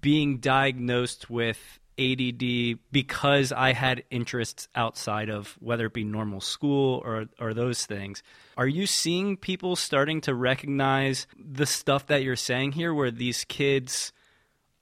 being 0.00 0.38
diagnosed 0.38 1.28
with 1.28 1.80
ADD 1.98 2.78
because 2.92 3.52
I 3.52 3.72
had 3.72 4.04
interests 4.10 4.68
outside 4.74 5.28
of 5.28 5.56
whether 5.60 5.86
it 5.86 5.92
be 5.92 6.04
normal 6.04 6.40
school 6.40 7.02
or 7.04 7.26
or 7.38 7.54
those 7.54 7.86
things. 7.86 8.22
Are 8.56 8.66
you 8.66 8.86
seeing 8.86 9.36
people 9.36 9.76
starting 9.76 10.20
to 10.22 10.34
recognize 10.34 11.26
the 11.36 11.66
stuff 11.66 12.06
that 12.06 12.22
you're 12.22 12.36
saying 12.36 12.72
here 12.72 12.92
where 12.92 13.10
these 13.10 13.44
kids 13.44 14.12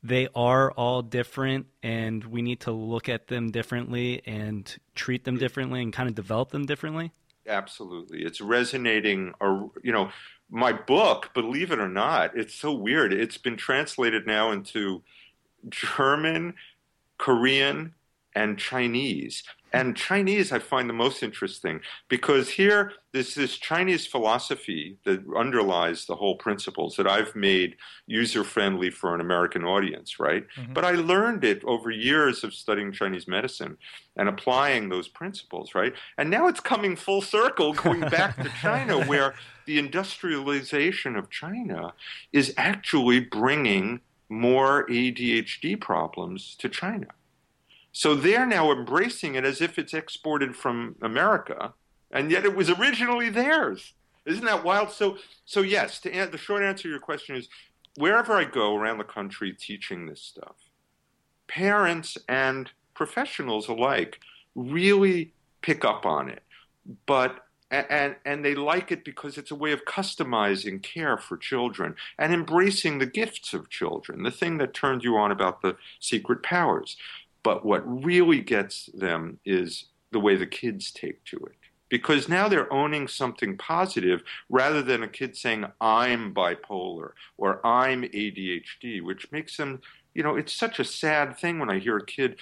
they 0.02 0.28
are 0.34 0.72
all 0.72 1.00
different 1.02 1.66
and 1.82 2.24
we 2.24 2.42
need 2.42 2.60
to 2.60 2.72
look 2.72 3.08
at 3.08 3.28
them 3.28 3.52
differently 3.52 4.20
and 4.26 4.76
treat 4.96 5.24
them 5.24 5.38
differently 5.38 5.80
and 5.80 5.92
kind 5.92 6.08
of 6.08 6.14
develop 6.14 6.50
them 6.50 6.66
differently? 6.66 7.12
Absolutely. 7.46 8.22
It's 8.22 8.40
resonating 8.40 9.32
or 9.40 9.70
you 9.82 9.92
know, 9.92 10.10
my 10.50 10.72
book, 10.72 11.30
believe 11.34 11.70
it 11.70 11.78
or 11.78 11.88
not, 11.88 12.36
it's 12.36 12.54
so 12.54 12.72
weird. 12.72 13.12
It's 13.12 13.38
been 13.38 13.56
translated 13.56 14.26
now 14.26 14.50
into 14.50 15.02
German, 15.68 16.54
Korean, 17.22 17.94
and 18.34 18.58
Chinese. 18.58 19.44
And 19.72 19.96
Chinese 19.96 20.50
I 20.50 20.58
find 20.58 20.88
the 20.88 20.94
most 20.94 21.22
interesting 21.22 21.80
because 22.08 22.48
here 22.48 22.92
there's 23.12 23.36
this 23.36 23.56
Chinese 23.58 24.06
philosophy 24.06 24.98
that 25.04 25.22
underlies 25.36 26.04
the 26.04 26.16
whole 26.16 26.36
principles 26.36 26.96
that 26.96 27.06
I've 27.06 27.36
made 27.36 27.76
user 28.06 28.42
friendly 28.42 28.90
for 28.90 29.14
an 29.14 29.20
American 29.20 29.64
audience, 29.64 30.18
right? 30.18 30.44
Mm-hmm. 30.56 30.72
But 30.72 30.84
I 30.84 30.92
learned 30.92 31.44
it 31.44 31.62
over 31.62 31.92
years 31.92 32.42
of 32.42 32.52
studying 32.52 32.90
Chinese 32.90 33.28
medicine 33.28 33.78
and 34.16 34.28
applying 34.28 34.88
those 34.88 35.06
principles, 35.06 35.76
right? 35.76 35.94
And 36.18 36.28
now 36.28 36.48
it's 36.48 36.60
coming 36.60 36.96
full 36.96 37.22
circle, 37.22 37.72
going 37.72 38.00
back 38.00 38.36
to 38.42 38.50
China, 38.60 39.06
where 39.06 39.34
the 39.66 39.78
industrialization 39.78 41.14
of 41.14 41.30
China 41.30 41.94
is 42.32 42.52
actually 42.56 43.20
bringing 43.20 44.00
more 44.32 44.86
ADHD 44.86 45.78
problems 45.80 46.56
to 46.56 46.68
China. 46.68 47.08
So 47.92 48.14
they're 48.14 48.46
now 48.46 48.72
embracing 48.72 49.34
it 49.34 49.44
as 49.44 49.60
if 49.60 49.78
it's 49.78 49.92
exported 49.92 50.56
from 50.56 50.96
America, 51.02 51.74
and 52.10 52.30
yet 52.30 52.44
it 52.44 52.56
was 52.56 52.70
originally 52.70 53.28
theirs. 53.28 53.92
Isn't 54.24 54.46
that 54.46 54.64
wild? 54.64 54.90
So, 54.90 55.18
so 55.44 55.60
yes. 55.60 56.00
To 56.00 56.28
the 56.30 56.38
short 56.38 56.62
answer 56.62 56.84
to 56.84 56.88
your 56.88 57.00
question 57.00 57.36
is, 57.36 57.48
wherever 57.96 58.32
I 58.32 58.44
go 58.44 58.76
around 58.76 58.98
the 58.98 59.04
country 59.04 59.52
teaching 59.52 60.06
this 60.06 60.22
stuff, 60.22 60.56
parents 61.46 62.16
and 62.28 62.70
professionals 62.94 63.68
alike 63.68 64.20
really 64.54 65.34
pick 65.60 65.84
up 65.84 66.06
on 66.06 66.30
it, 66.30 66.42
but 67.06 67.44
and 67.72 68.16
and 68.24 68.44
they 68.44 68.54
like 68.54 68.92
it 68.92 69.04
because 69.04 69.38
it's 69.38 69.50
a 69.50 69.56
way 69.56 69.72
of 69.72 69.84
customizing 69.86 70.82
care 70.82 71.16
for 71.16 71.36
children 71.36 71.96
and 72.18 72.32
embracing 72.34 72.98
the 72.98 73.06
gifts 73.06 73.54
of 73.54 73.70
children, 73.70 74.22
the 74.22 74.30
thing 74.30 74.58
that 74.58 74.74
turned 74.74 75.04
you 75.04 75.16
on 75.16 75.32
about 75.32 75.62
the 75.62 75.76
secret 76.00 76.42
powers. 76.42 76.96
But 77.42 77.64
what 77.64 77.82
really 78.04 78.40
gets 78.40 78.86
them 78.94 79.38
is 79.44 79.86
the 80.12 80.20
way 80.20 80.36
the 80.36 80.46
kids 80.46 80.90
take 80.92 81.24
to 81.24 81.36
it. 81.38 81.56
because 81.88 82.26
now 82.26 82.48
they're 82.48 82.72
owning 82.72 83.06
something 83.06 83.56
positive 83.58 84.22
rather 84.48 84.82
than 84.82 85.02
a 85.02 85.08
kid 85.08 85.36
saying, 85.36 85.66
I'm 85.78 86.32
bipolar 86.32 87.10
or 87.36 87.64
I'm 87.66 88.02
ADHD, 88.04 89.02
which 89.02 89.30
makes 89.30 89.58
them, 89.58 89.82
you 90.14 90.22
know, 90.22 90.34
it's 90.36 90.54
such 90.54 90.78
a 90.80 90.84
sad 90.84 91.38
thing 91.38 91.58
when 91.58 91.68
I 91.70 91.78
hear 91.80 91.98
a 91.98 92.06
kid 92.06 92.36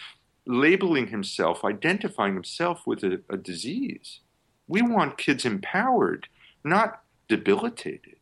labeling 0.46 1.08
himself, 1.08 1.64
identifying 1.64 2.34
himself 2.34 2.86
with 2.86 3.02
a, 3.02 3.22
a 3.28 3.36
disease. 3.36 4.20
We 4.70 4.82
want 4.82 5.18
kids 5.18 5.44
empowered, 5.44 6.28
not 6.62 7.02
debilitated. 7.28 8.14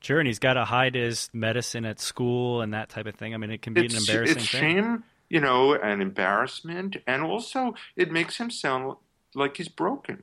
Sure, 0.00 0.20
and 0.20 0.26
he's 0.28 0.38
got 0.38 0.54
to 0.54 0.64
hide 0.64 0.94
his 0.94 1.28
medicine 1.32 1.84
at 1.84 1.98
school 1.98 2.60
and 2.60 2.72
that 2.72 2.88
type 2.88 3.06
of 3.06 3.16
thing. 3.16 3.34
I 3.34 3.38
mean, 3.38 3.50
it 3.50 3.60
can 3.60 3.74
be 3.74 3.86
it's, 3.86 3.94
an 3.94 4.00
embarrassing 4.00 4.36
it's 4.36 4.48
thing. 4.48 4.60
shame, 4.60 5.04
you 5.28 5.40
know, 5.40 5.74
and 5.74 6.00
embarrassment, 6.00 6.98
and 7.08 7.24
also 7.24 7.74
it 7.96 8.12
makes 8.12 8.36
him 8.36 8.50
sound 8.50 8.94
like 9.34 9.56
he's 9.56 9.68
broken, 9.68 10.22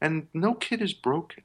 and 0.00 0.26
no 0.34 0.52
kid 0.52 0.82
is 0.82 0.92
broken. 0.92 1.44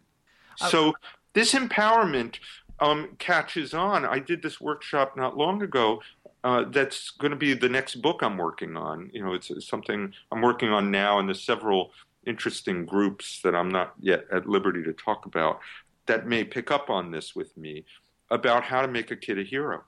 So 0.57 0.93
this 1.33 1.53
empowerment 1.53 2.39
um, 2.79 3.15
catches 3.19 3.75
on. 3.75 4.03
I 4.03 4.17
did 4.17 4.41
this 4.41 4.59
workshop 4.59 5.15
not 5.15 5.37
long 5.37 5.61
ago. 5.61 6.01
Uh, 6.43 6.63
that's 6.69 7.11
going 7.11 7.31
to 7.31 7.37
be 7.37 7.53
the 7.53 7.69
next 7.69 8.01
book 8.01 8.21
I'm 8.23 8.37
working 8.37 8.77
on. 8.77 9.11
You 9.13 9.23
know, 9.23 9.33
it's, 9.33 9.51
it's 9.51 9.67
something 9.67 10.13
I'm 10.31 10.41
working 10.41 10.69
on 10.69 10.89
now, 10.89 11.19
and 11.19 11.29
there's 11.29 11.43
several 11.43 11.91
interesting 12.29 12.85
groups 12.85 13.41
that 13.43 13.55
I'm 13.55 13.69
not 13.69 13.93
yet 13.99 14.25
at 14.31 14.47
liberty 14.47 14.83
to 14.83 14.93
talk 14.93 15.25
about 15.25 15.59
that 16.05 16.27
may 16.27 16.43
pick 16.43 16.71
up 16.71 16.89
on 16.89 17.11
this 17.11 17.35
with 17.35 17.55
me 17.57 17.85
about 18.29 18.63
how 18.63 18.81
to 18.81 18.87
make 18.87 19.11
a 19.11 19.15
kid 19.15 19.39
a 19.39 19.43
hero. 19.43 19.83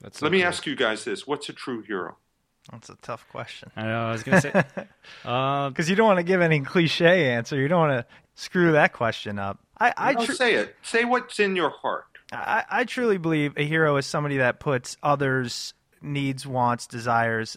That's 0.00 0.20
Let 0.20 0.32
me 0.32 0.42
ask 0.42 0.66
you 0.66 0.76
guys 0.76 1.04
this: 1.04 1.26
What's 1.26 1.48
a 1.48 1.52
true 1.52 1.82
hero? 1.82 2.16
That's 2.70 2.90
a 2.90 2.96
tough 3.02 3.26
question. 3.30 3.70
I 3.76 3.82
know. 3.82 4.06
I 4.06 4.12
was 4.12 4.22
going 4.22 4.40
to 4.40 4.52
say. 4.52 4.86
uh, 5.24 5.68
Because 5.70 5.90
you 5.90 5.96
don't 5.96 6.06
want 6.06 6.18
to 6.18 6.24
give 6.24 6.40
any 6.40 6.60
cliche 6.60 7.30
answer. 7.30 7.56
You 7.56 7.66
don't 7.66 7.88
want 7.88 8.06
to 8.06 8.14
screw 8.34 8.72
that 8.72 8.92
question 8.92 9.38
up. 9.38 9.58
I, 9.78 9.92
I, 9.96 10.12
No, 10.12 10.24
tru- 10.24 10.34
say 10.34 10.54
it. 10.54 10.76
Say 10.82 11.04
what's 11.04 11.40
in 11.40 11.56
your 11.56 11.70
heart. 11.70 12.04
I, 12.32 12.64
I 12.70 12.84
truly 12.84 13.18
believe 13.18 13.54
a 13.56 13.64
hero 13.64 13.96
is 13.96 14.06
somebody 14.06 14.36
that 14.38 14.60
puts 14.60 14.96
others' 15.02 15.74
needs, 16.00 16.46
wants, 16.46 16.86
desires, 16.86 17.56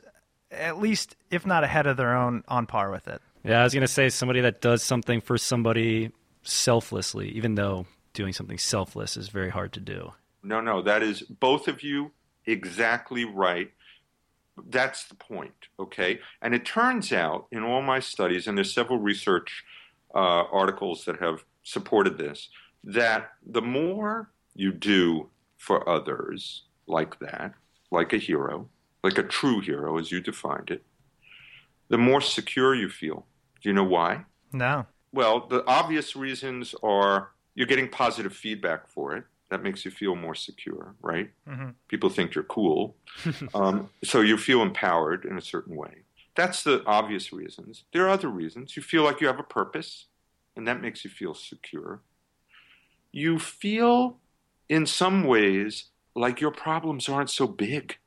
at 0.51 0.80
least 0.80 1.15
if 1.30 1.45
not 1.45 1.63
ahead 1.63 1.86
of 1.88 1.97
their 1.97 2.15
own, 2.15 2.43
on 2.47 2.65
par 2.65 2.91
with 2.91 3.08
it. 3.08 3.21
Yeah, 3.45 3.62
I 3.62 3.63
was 3.63 3.73
going 3.73 3.81
to 3.81 3.88
say 3.88 4.10
somebody 4.10 4.41
that 4.41 4.62
does 4.62 4.81
something 4.81 5.21
for 5.21 5.38
somebody 5.38 6.12
selflessly, 6.41 7.29
even 7.29 7.55
though 7.55 7.86
doing 8.13 8.34
something 8.34 8.58
selfless 8.58 9.17
is 9.17 9.29
very 9.29 9.49
hard 9.49 9.73
to 9.73 9.79
do. 9.79 10.13
No, 10.41 10.62
no, 10.62 10.81
that 10.81 11.03
is 11.03 11.21
both 11.21 11.67
of 11.67 11.84
you 11.84 12.12
exactly 12.45 13.25
right. 13.25 13.71
That's 14.67 15.05
the 15.05 15.15
point, 15.15 15.53
okay? 15.79 16.19
And 16.41 16.55
it 16.55 16.65
turns 16.65 17.12
out 17.12 17.47
in 17.51 17.63
all 17.63 17.81
my 17.81 17.99
studies, 17.99 18.47
and 18.47 18.58
there's 18.58 18.73
several 18.73 18.99
research 18.99 19.63
uh, 20.13 20.45
articles 20.51 21.05
that 21.05 21.19
have 21.19 21.43
supported 21.63 22.17
this, 22.17 22.49
that 22.84 23.31
the 23.45 23.62
more 23.62 24.31
you 24.55 24.71
do 24.71 25.29
for 25.58 25.88
others 25.89 26.63
like 26.88 27.19
that, 27.19 27.53
like 27.91 28.13
a 28.13 28.17
hero, 28.17 28.69
like 29.03 29.17
a 29.17 29.23
true 29.23 29.60
hero 29.60 29.97
as 29.97 30.12
you 30.12 30.21
defined 30.21 30.71
it, 30.71 30.84
the 31.89 31.97
more 31.97 32.21
secure 32.21 32.73
you 32.73 32.89
feel. 32.89 33.25
Do 33.65 33.69
you 33.69 33.73
know 33.73 33.84
why? 33.84 34.25
No. 34.54 34.86
Well, 35.12 35.47
the 35.47 35.65
obvious 35.65 36.15
reasons 36.15 36.75
are 36.84 37.32
you're 37.56 37.65
getting 37.65 37.89
positive 37.89 38.32
feedback 38.32 38.88
for 38.88 39.15
it. 39.15 39.23
That 39.49 39.63
makes 39.63 39.84
you 39.84 39.89
feel 39.89 40.15
more 40.15 40.36
secure, 40.36 40.93
right? 41.01 41.32
Mm-hmm. 41.49 41.69
People 41.88 42.12
think 42.12 42.36
you're 42.36 42.43
cool. 42.43 42.95
um, 43.56 43.89
so 44.04 44.21
you 44.21 44.38
feel 44.38 44.62
empowered 44.62 45.25
in 45.25 45.36
a 45.36 45.41
certain 45.41 45.75
way. 45.75 46.04
That's 46.36 46.62
the 46.62 46.84
obvious 46.86 47.34
reasons. 47.34 47.86
There 47.91 48.06
are 48.06 48.10
other 48.10 48.28
reasons. 48.28 48.78
You 48.78 48.84
feel 48.84 49.01
like 49.01 49.19
you 49.19 49.25
have 49.25 49.39
a 49.39 49.43
purpose, 49.43 50.06
and 50.56 50.67
that 50.67 50.80
makes 50.80 51.04
you 51.04 51.10
feel 51.10 51.34
secure. 51.34 52.01
You 53.12 53.39
feel, 53.39 54.19
in 54.69 54.86
some 54.86 55.23
ways, 55.23 55.86
like 56.15 56.39
your 56.39 56.51
problems 56.51 57.10
aren't 57.10 57.32
so 57.32 57.47
big 57.47 57.97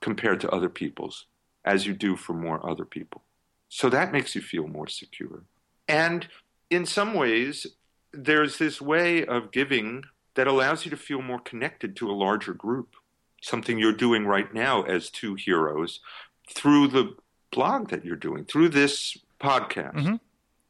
compared 0.00 0.40
to 0.40 0.50
other 0.50 0.68
people's 0.68 1.26
as 1.64 1.86
you 1.86 1.94
do 1.94 2.16
for 2.16 2.32
more 2.32 2.68
other 2.68 2.84
people. 2.84 3.22
So 3.70 3.88
that 3.88 4.12
makes 4.12 4.34
you 4.34 4.42
feel 4.42 4.66
more 4.66 4.88
secure. 4.88 5.44
And 5.88 6.28
in 6.68 6.84
some 6.84 7.14
ways, 7.14 7.66
there's 8.12 8.58
this 8.58 8.80
way 8.82 9.24
of 9.24 9.52
giving 9.52 10.02
that 10.34 10.48
allows 10.48 10.84
you 10.84 10.90
to 10.90 10.96
feel 10.96 11.22
more 11.22 11.38
connected 11.40 11.94
to 11.96 12.10
a 12.10 12.12
larger 12.12 12.52
group, 12.52 12.96
something 13.40 13.78
you're 13.78 13.92
doing 13.92 14.26
right 14.26 14.52
now 14.52 14.82
as 14.82 15.08
two 15.08 15.36
heroes 15.36 16.00
through 16.48 16.88
the 16.88 17.14
blog 17.52 17.90
that 17.90 18.04
you're 18.04 18.16
doing, 18.16 18.44
through 18.44 18.68
this 18.68 19.16
podcast. 19.40 19.94
Mhm. 19.94 20.20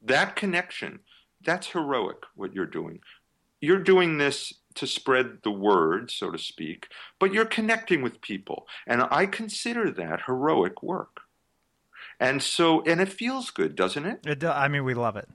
That 0.02 0.36
connection, 0.36 1.00
that's 1.42 1.68
heroic, 1.68 2.24
what 2.34 2.54
you're 2.54 2.66
doing. 2.66 3.00
You're 3.62 3.82
doing 3.82 4.18
this 4.18 4.52
to 4.74 4.86
spread 4.86 5.38
the 5.42 5.50
word, 5.50 6.10
so 6.10 6.30
to 6.30 6.38
speak, 6.38 6.88
but 7.18 7.32
you're 7.32 7.44
connecting 7.46 8.02
with 8.02 8.20
people. 8.20 8.68
And 8.86 9.02
I 9.10 9.26
consider 9.26 9.90
that 9.90 10.22
heroic 10.26 10.82
work. 10.82 11.22
And 12.20 12.42
so, 12.42 12.82
and 12.82 13.00
it 13.00 13.08
feels 13.08 13.50
good, 13.50 13.74
doesn't 13.74 14.04
it? 14.04 14.26
It 14.26 14.38
do, 14.40 14.48
I 14.48 14.68
mean, 14.68 14.84
we 14.84 14.94
love 14.94 15.16
it. 15.16 15.28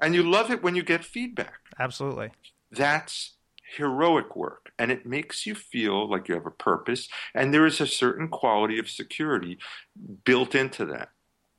And 0.00 0.14
you 0.14 0.22
love 0.22 0.50
it 0.50 0.62
when 0.62 0.76
you 0.76 0.84
get 0.84 1.04
feedback. 1.04 1.58
Absolutely. 1.78 2.30
That's 2.70 3.34
heroic 3.76 4.36
work. 4.36 4.70
And 4.78 4.92
it 4.92 5.04
makes 5.04 5.44
you 5.44 5.56
feel 5.56 6.08
like 6.08 6.28
you 6.28 6.36
have 6.36 6.46
a 6.46 6.52
purpose. 6.52 7.08
And 7.34 7.52
there 7.52 7.66
is 7.66 7.80
a 7.80 7.86
certain 7.86 8.28
quality 8.28 8.78
of 8.78 8.88
security 8.88 9.58
built 10.24 10.54
into 10.54 10.86
that. 10.86 11.10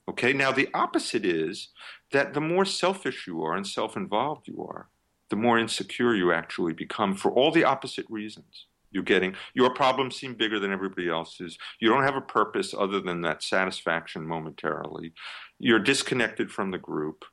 Okay. 0.10 0.32
Now, 0.32 0.54
the 0.54 0.70
opposite 0.74 1.26
is 1.26 1.70
that 2.12 2.34
the 2.34 2.42
more 2.42 2.66
selfish 2.66 3.28
you 3.28 3.44
are 3.44 3.56
and 3.56 3.68
self 3.68 3.98
involved 3.98 4.48
you 4.48 4.66
are, 4.66 4.88
the 5.30 5.36
more 5.36 5.60
insecure 5.60 6.16
you 6.16 6.32
actually 6.32 6.74
become 6.74 7.14
for 7.16 7.32
all 7.32 7.52
the 7.52 7.66
opposite 7.66 8.06
reasons. 8.10 8.66
You're 8.92 9.04
getting 9.04 9.36
your 9.54 9.74
problems 9.74 10.16
seem 10.16 10.34
bigger 10.34 10.60
than 10.60 10.72
everybody 10.72 11.10
else's. 11.10 11.58
You 11.80 11.90
don't 11.90 12.04
have 12.04 12.16
a 12.16 12.22
purpose 12.22 12.74
other 12.78 13.00
than 13.00 13.22
that 13.22 13.44
satisfaction 13.44 14.26
momentarily. 14.26 15.14
You're 15.60 15.80
disconnected 15.80 16.52
from 16.52 16.72
the 16.72 16.78
group. 16.78 17.26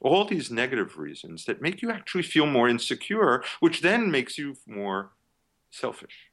All 0.00 0.24
these 0.24 0.50
negative 0.50 0.98
reasons 0.98 1.44
that 1.44 1.62
make 1.62 1.80
you 1.82 1.90
actually 1.90 2.22
feel 2.22 2.46
more 2.46 2.68
insecure, 2.68 3.44
which 3.60 3.82
then 3.82 4.10
makes 4.10 4.36
you 4.36 4.56
more 4.66 5.12
selfish. 5.70 6.30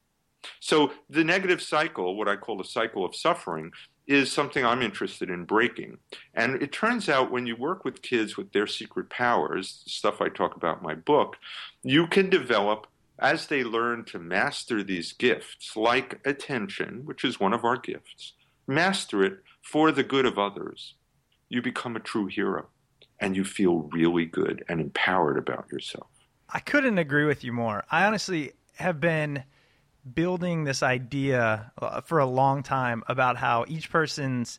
So 0.58 0.92
the 1.08 1.24
negative 1.24 1.62
cycle, 1.62 2.16
what 2.16 2.28
I 2.28 2.36
call 2.36 2.56
the 2.56 2.64
cycle 2.64 3.04
of 3.04 3.14
suffering, 3.14 3.72
is 4.06 4.32
something 4.32 4.64
I'm 4.64 4.82
interested 4.82 5.30
in 5.30 5.44
breaking. 5.44 5.98
And 6.34 6.60
it 6.60 6.72
turns 6.72 7.08
out 7.08 7.30
when 7.30 7.46
you 7.46 7.54
work 7.54 7.84
with 7.84 8.02
kids 8.02 8.36
with 8.36 8.52
their 8.52 8.66
secret 8.66 9.08
powers, 9.08 9.84
stuff 9.86 10.20
I 10.20 10.28
talk 10.28 10.56
about 10.56 10.78
in 10.78 10.82
my 10.82 10.94
book, 10.94 11.36
you 11.84 12.08
can 12.08 12.28
develop 12.28 12.88
as 13.20 13.46
they 13.46 13.62
learn 13.62 14.04
to 14.06 14.18
master 14.18 14.82
these 14.82 15.12
gifts, 15.12 15.76
like 15.76 16.20
attention, 16.26 17.02
which 17.04 17.24
is 17.24 17.38
one 17.38 17.52
of 17.52 17.64
our 17.64 17.76
gifts, 17.76 18.32
master 18.66 19.22
it 19.22 19.38
for 19.62 19.92
the 19.92 20.02
good 20.02 20.24
of 20.24 20.38
others. 20.38 20.94
You 21.48 21.60
become 21.60 21.96
a 21.96 22.00
true 22.00 22.26
hero 22.26 22.68
and 23.20 23.36
you 23.36 23.44
feel 23.44 23.88
really 23.92 24.24
good 24.24 24.64
and 24.68 24.80
empowered 24.80 25.36
about 25.36 25.66
yourself. 25.70 26.08
I 26.48 26.60
couldn't 26.60 26.98
agree 26.98 27.26
with 27.26 27.44
you 27.44 27.52
more. 27.52 27.84
I 27.90 28.06
honestly 28.06 28.52
have 28.76 28.98
been 28.98 29.44
building 30.14 30.64
this 30.64 30.82
idea 30.82 31.72
uh, 31.80 32.00
for 32.00 32.18
a 32.18 32.26
long 32.26 32.62
time 32.62 33.02
about 33.06 33.36
how 33.36 33.66
each 33.68 33.90
person's 33.90 34.58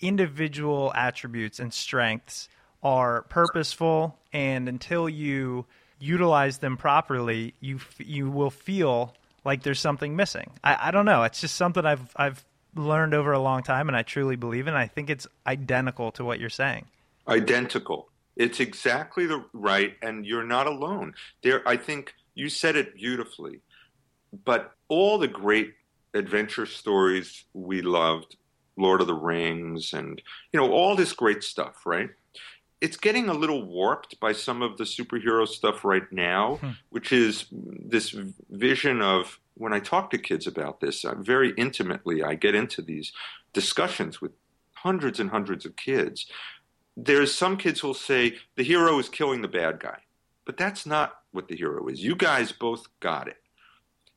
individual 0.00 0.92
attributes 0.94 1.58
and 1.58 1.72
strengths 1.72 2.48
are 2.82 3.22
purposeful 3.22 4.18
and 4.32 4.68
until 4.68 5.08
you 5.08 5.64
utilize 6.04 6.58
them 6.58 6.76
properly 6.76 7.54
you 7.60 7.76
f- 7.76 7.96
you 7.98 8.30
will 8.30 8.50
feel 8.50 9.14
like 9.44 9.62
there's 9.62 9.80
something 9.80 10.16
missing 10.16 10.50
I, 10.62 10.88
I 10.88 10.90
don't 10.90 11.06
know 11.06 11.22
it's 11.22 11.40
just 11.40 11.54
something 11.54 11.84
I've 11.84 12.14
I've 12.16 12.44
learned 12.76 13.14
over 13.14 13.32
a 13.32 13.38
long 13.38 13.62
time 13.62 13.88
and 13.88 13.96
I 13.96 14.02
truly 14.02 14.36
believe 14.36 14.66
in 14.66 14.74
I 14.74 14.86
think 14.86 15.10
it's 15.10 15.26
identical 15.46 16.10
to 16.12 16.24
what 16.24 16.40
you're 16.40 16.50
saying 16.50 16.86
identical. 17.28 18.08
It's 18.36 18.60
exactly 18.60 19.26
the 19.26 19.44
right, 19.52 19.94
and 20.02 20.26
you're 20.26 20.44
not 20.44 20.66
alone. 20.66 21.14
There, 21.42 21.66
I 21.66 21.76
think 21.76 22.14
you 22.34 22.48
said 22.48 22.76
it 22.76 22.94
beautifully. 22.94 23.60
But 24.44 24.72
all 24.88 25.18
the 25.18 25.28
great 25.28 25.74
adventure 26.14 26.66
stories 26.66 27.44
we 27.52 27.82
loved, 27.82 28.36
Lord 28.76 29.00
of 29.00 29.06
the 29.06 29.14
Rings, 29.14 29.92
and 29.92 30.20
you 30.52 30.60
know 30.60 30.72
all 30.72 30.96
this 30.96 31.12
great 31.12 31.44
stuff, 31.44 31.86
right? 31.86 32.10
It's 32.84 32.96
getting 32.96 33.28
a 33.28 33.34
little 33.34 33.62
warped 33.64 34.18
by 34.20 34.32
some 34.32 34.62
of 34.62 34.76
the 34.78 34.84
superhero 34.84 35.46
stuff 35.46 35.84
right 35.84 36.10
now, 36.12 36.58
which 36.90 37.12
is 37.12 37.46
this 37.50 38.14
vision 38.50 39.02
of 39.02 39.38
when 39.54 39.72
I 39.72 39.80
talk 39.80 40.10
to 40.10 40.18
kids 40.18 40.46
about 40.46 40.80
this, 40.80 41.04
uh, 41.04 41.14
very 41.14 41.50
intimately, 41.56 42.22
I 42.22 42.34
get 42.34 42.54
into 42.54 42.82
these 42.82 43.12
discussions 43.52 44.20
with 44.20 44.32
hundreds 44.72 45.18
and 45.20 45.30
hundreds 45.30 45.64
of 45.64 45.76
kids 45.76 46.26
there's 46.96 47.34
some 47.34 47.56
kids 47.56 47.80
who'll 47.80 47.94
say 47.94 48.36
the 48.56 48.62
hero 48.62 48.98
is 48.98 49.08
killing 49.08 49.42
the 49.42 49.48
bad 49.48 49.80
guy. 49.80 49.98
But 50.44 50.56
that's 50.56 50.86
not 50.86 51.14
what 51.32 51.48
the 51.48 51.56
hero 51.56 51.86
is. 51.88 52.02
You 52.02 52.14
guys 52.14 52.52
both 52.52 52.86
got 53.00 53.28
it. 53.28 53.38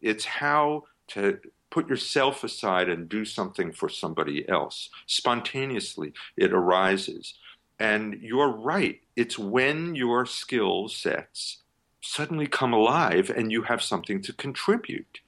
It's 0.02 0.26
how 0.26 0.84
to 1.10 1.40
put 1.70 1.90
yourself 1.90 2.44
aside 2.44 2.90
and 2.90 3.10
do 3.10 3.26
something 3.26 3.72
for 3.72 3.90
somebody 3.90 4.48
else. 4.48 4.90
Spontaneously, 5.06 6.14
it 6.36 6.54
arises. 6.54 7.36
And 7.80 8.20
you're 8.22 8.50
right. 8.52 9.00
It's 9.16 9.38
when 9.38 9.96
your 9.96 10.26
skill 10.26 10.88
sets 10.90 11.60
suddenly 12.02 12.48
come 12.48 12.74
alive 12.74 13.30
and 13.30 13.52
you 13.52 13.64
have 13.64 13.82
something 13.82 14.22
to 14.24 14.34
contribute. 14.34 15.20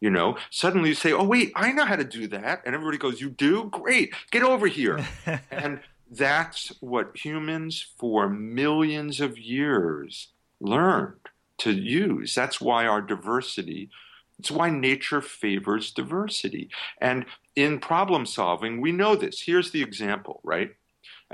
You 0.00 0.10
know, 0.10 0.36
suddenly 0.50 0.90
you 0.90 0.94
say, 0.94 1.12
Oh, 1.12 1.24
wait, 1.24 1.52
I 1.54 1.72
know 1.72 1.86
how 1.86 1.96
to 1.96 2.04
do 2.04 2.26
that. 2.28 2.62
And 2.66 2.74
everybody 2.74 2.98
goes, 2.98 3.20
You 3.20 3.30
do? 3.30 3.70
Great. 3.70 4.12
Get 4.30 4.42
over 4.42 4.66
here. 4.66 5.06
and 5.50 5.80
that's 6.10 6.72
what 6.80 7.16
humans 7.16 7.86
for 7.98 8.28
millions 8.28 9.20
of 9.20 9.38
years 9.38 10.28
learned 10.60 11.20
to 11.58 11.72
use. 11.72 12.34
That's 12.34 12.60
why 12.60 12.86
our 12.86 13.00
diversity, 13.00 13.90
it's 14.38 14.50
why 14.50 14.70
nature 14.70 15.20
favors 15.20 15.90
diversity. 15.90 16.68
And 17.00 17.24
in 17.56 17.78
problem 17.78 18.26
solving, 18.26 18.80
we 18.80 18.92
know 18.92 19.16
this. 19.16 19.42
Here's 19.42 19.70
the 19.70 19.82
example, 19.82 20.40
right? 20.42 20.72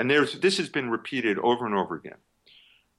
And 0.00 0.10
there's 0.10 0.40
this 0.40 0.56
has 0.56 0.70
been 0.70 0.88
repeated 0.88 1.38
over 1.40 1.66
and 1.66 1.74
over 1.74 1.94
again. 1.94 2.16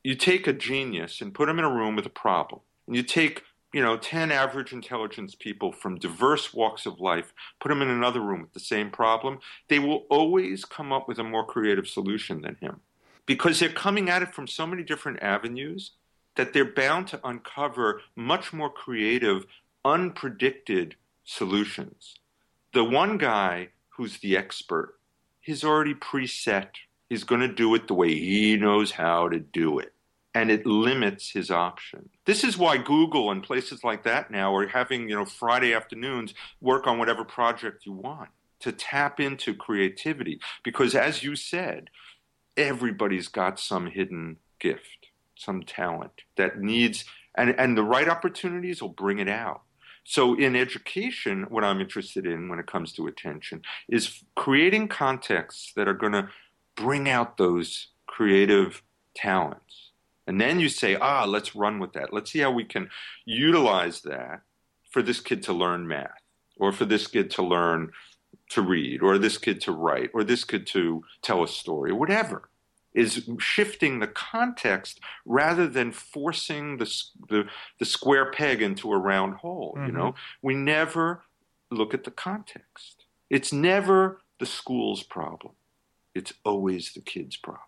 You 0.03 0.13
take 0.13 0.45
a 0.45 0.53
genius 0.53 1.19
and 1.19 1.33
put 1.33 1.49
him 1.49 1.57
in 1.57 1.65
a 1.65 1.73
room 1.73 1.95
with 1.95 2.05
a 2.05 2.11
problem. 2.11 2.61
And 2.85 2.95
you 2.95 3.01
take, 3.01 3.41
you 3.73 3.81
know, 3.81 3.97
10 3.97 4.31
average 4.31 4.71
intelligence 4.71 5.33
people 5.33 5.71
from 5.71 5.97
diverse 5.97 6.53
walks 6.53 6.85
of 6.85 6.99
life, 6.99 7.33
put 7.59 7.69
them 7.69 7.81
in 7.81 7.89
another 7.89 8.21
room 8.21 8.41
with 8.41 8.53
the 8.53 8.59
same 8.59 8.91
problem, 8.91 9.39
they 9.67 9.79
will 9.79 10.05
always 10.11 10.63
come 10.63 10.93
up 10.93 11.07
with 11.07 11.17
a 11.17 11.23
more 11.23 11.43
creative 11.43 11.87
solution 11.87 12.41
than 12.41 12.55
him. 12.61 12.81
Because 13.25 13.59
they're 13.59 13.69
coming 13.69 14.07
at 14.07 14.21
it 14.21 14.35
from 14.35 14.45
so 14.45 14.67
many 14.67 14.83
different 14.83 15.23
avenues 15.23 15.93
that 16.35 16.53
they're 16.53 16.71
bound 16.71 17.07
to 17.07 17.27
uncover 17.27 18.01
much 18.15 18.53
more 18.53 18.69
creative, 18.69 19.47
unpredicted 19.83 20.93
solutions. 21.23 22.19
The 22.75 22.83
one 22.83 23.17
guy 23.17 23.69
who's 23.89 24.19
the 24.19 24.37
expert, 24.37 24.99
he's 25.39 25.63
already 25.63 25.95
preset. 25.95 26.67
He's 27.11 27.25
going 27.25 27.41
to 27.41 27.53
do 27.53 27.75
it 27.75 27.89
the 27.89 27.93
way 27.93 28.15
he 28.15 28.55
knows 28.55 28.91
how 28.91 29.27
to 29.27 29.37
do 29.37 29.79
it. 29.79 29.93
And 30.33 30.49
it 30.49 30.65
limits 30.65 31.31
his 31.31 31.51
option. 31.51 32.09
This 32.25 32.45
is 32.45 32.57
why 32.57 32.77
Google 32.77 33.31
and 33.31 33.43
places 33.43 33.83
like 33.83 34.03
that 34.03 34.31
now 34.31 34.55
are 34.55 34.65
having, 34.65 35.09
you 35.09 35.15
know, 35.15 35.25
Friday 35.25 35.73
afternoons 35.73 36.33
work 36.61 36.87
on 36.87 36.99
whatever 36.99 37.25
project 37.25 37.85
you 37.85 37.91
want 37.91 38.29
to 38.61 38.71
tap 38.71 39.19
into 39.19 39.53
creativity. 39.53 40.39
Because 40.63 40.95
as 40.95 41.21
you 41.21 41.35
said, 41.35 41.89
everybody's 42.55 43.27
got 43.27 43.59
some 43.59 43.87
hidden 43.87 44.37
gift 44.57 45.07
some 45.35 45.63
talent 45.63 46.21
that 46.37 46.59
needs 46.59 47.03
and, 47.35 47.55
and 47.59 47.77
the 47.77 47.83
right 47.83 48.07
opportunities 48.07 48.81
will 48.81 48.89
bring 48.89 49.19
it 49.19 49.29
out. 49.29 49.63
So 50.03 50.35
in 50.35 50.55
education, 50.55 51.45
what 51.49 51.63
I'm 51.63 51.81
interested 51.81 52.25
in 52.25 52.49
when 52.49 52.59
it 52.59 52.67
comes 52.67 52.93
to 52.93 53.07
attention 53.07 53.63
is 53.89 54.23
creating 54.35 54.87
contexts 54.87 55.73
that 55.75 55.87
are 55.87 55.93
going 55.93 56.13
to 56.13 56.29
bring 56.81 57.09
out 57.09 57.37
those 57.37 57.87
creative 58.07 58.81
talents. 59.15 59.91
And 60.27 60.39
then 60.39 60.59
you 60.59 60.69
say, 60.69 60.95
ah, 60.95 61.25
let's 61.25 61.55
run 61.55 61.79
with 61.79 61.93
that. 61.93 62.13
Let's 62.13 62.31
see 62.31 62.39
how 62.39 62.51
we 62.51 62.63
can 62.63 62.89
utilize 63.25 64.01
that 64.01 64.41
for 64.89 65.01
this 65.01 65.19
kid 65.19 65.43
to 65.43 65.53
learn 65.53 65.87
math 65.87 66.21
or 66.57 66.71
for 66.71 66.85
this 66.85 67.07
kid 67.07 67.31
to 67.31 67.43
learn 67.43 67.91
to 68.49 68.61
read 68.61 69.01
or 69.01 69.17
this 69.17 69.37
kid 69.37 69.61
to 69.61 69.71
write 69.71 70.11
or 70.13 70.23
this 70.23 70.43
kid 70.43 70.67
to 70.67 71.03
tell 71.21 71.43
a 71.43 71.47
story 71.47 71.91
or 71.91 71.95
whatever 71.95 72.49
is 72.93 73.29
shifting 73.39 73.99
the 73.99 74.07
context 74.07 74.99
rather 75.25 75.67
than 75.67 75.91
forcing 75.91 76.77
the, 76.77 76.93
the, 77.29 77.45
the 77.79 77.85
square 77.85 78.31
peg 78.31 78.61
into 78.61 78.91
a 78.91 78.97
round 78.97 79.35
hole. 79.35 79.73
Mm-hmm. 79.77 79.87
You 79.87 79.91
know, 79.93 80.15
we 80.41 80.53
never 80.55 81.23
look 81.69 81.93
at 81.93 82.03
the 82.03 82.11
context. 82.11 83.05
It's 83.29 83.53
never 83.53 84.19
the 84.39 84.45
school's 84.45 85.03
problem. 85.03 85.53
It's 86.13 86.33
always 86.43 86.91
the 86.93 87.01
kid's 87.01 87.37
problem. 87.37 87.61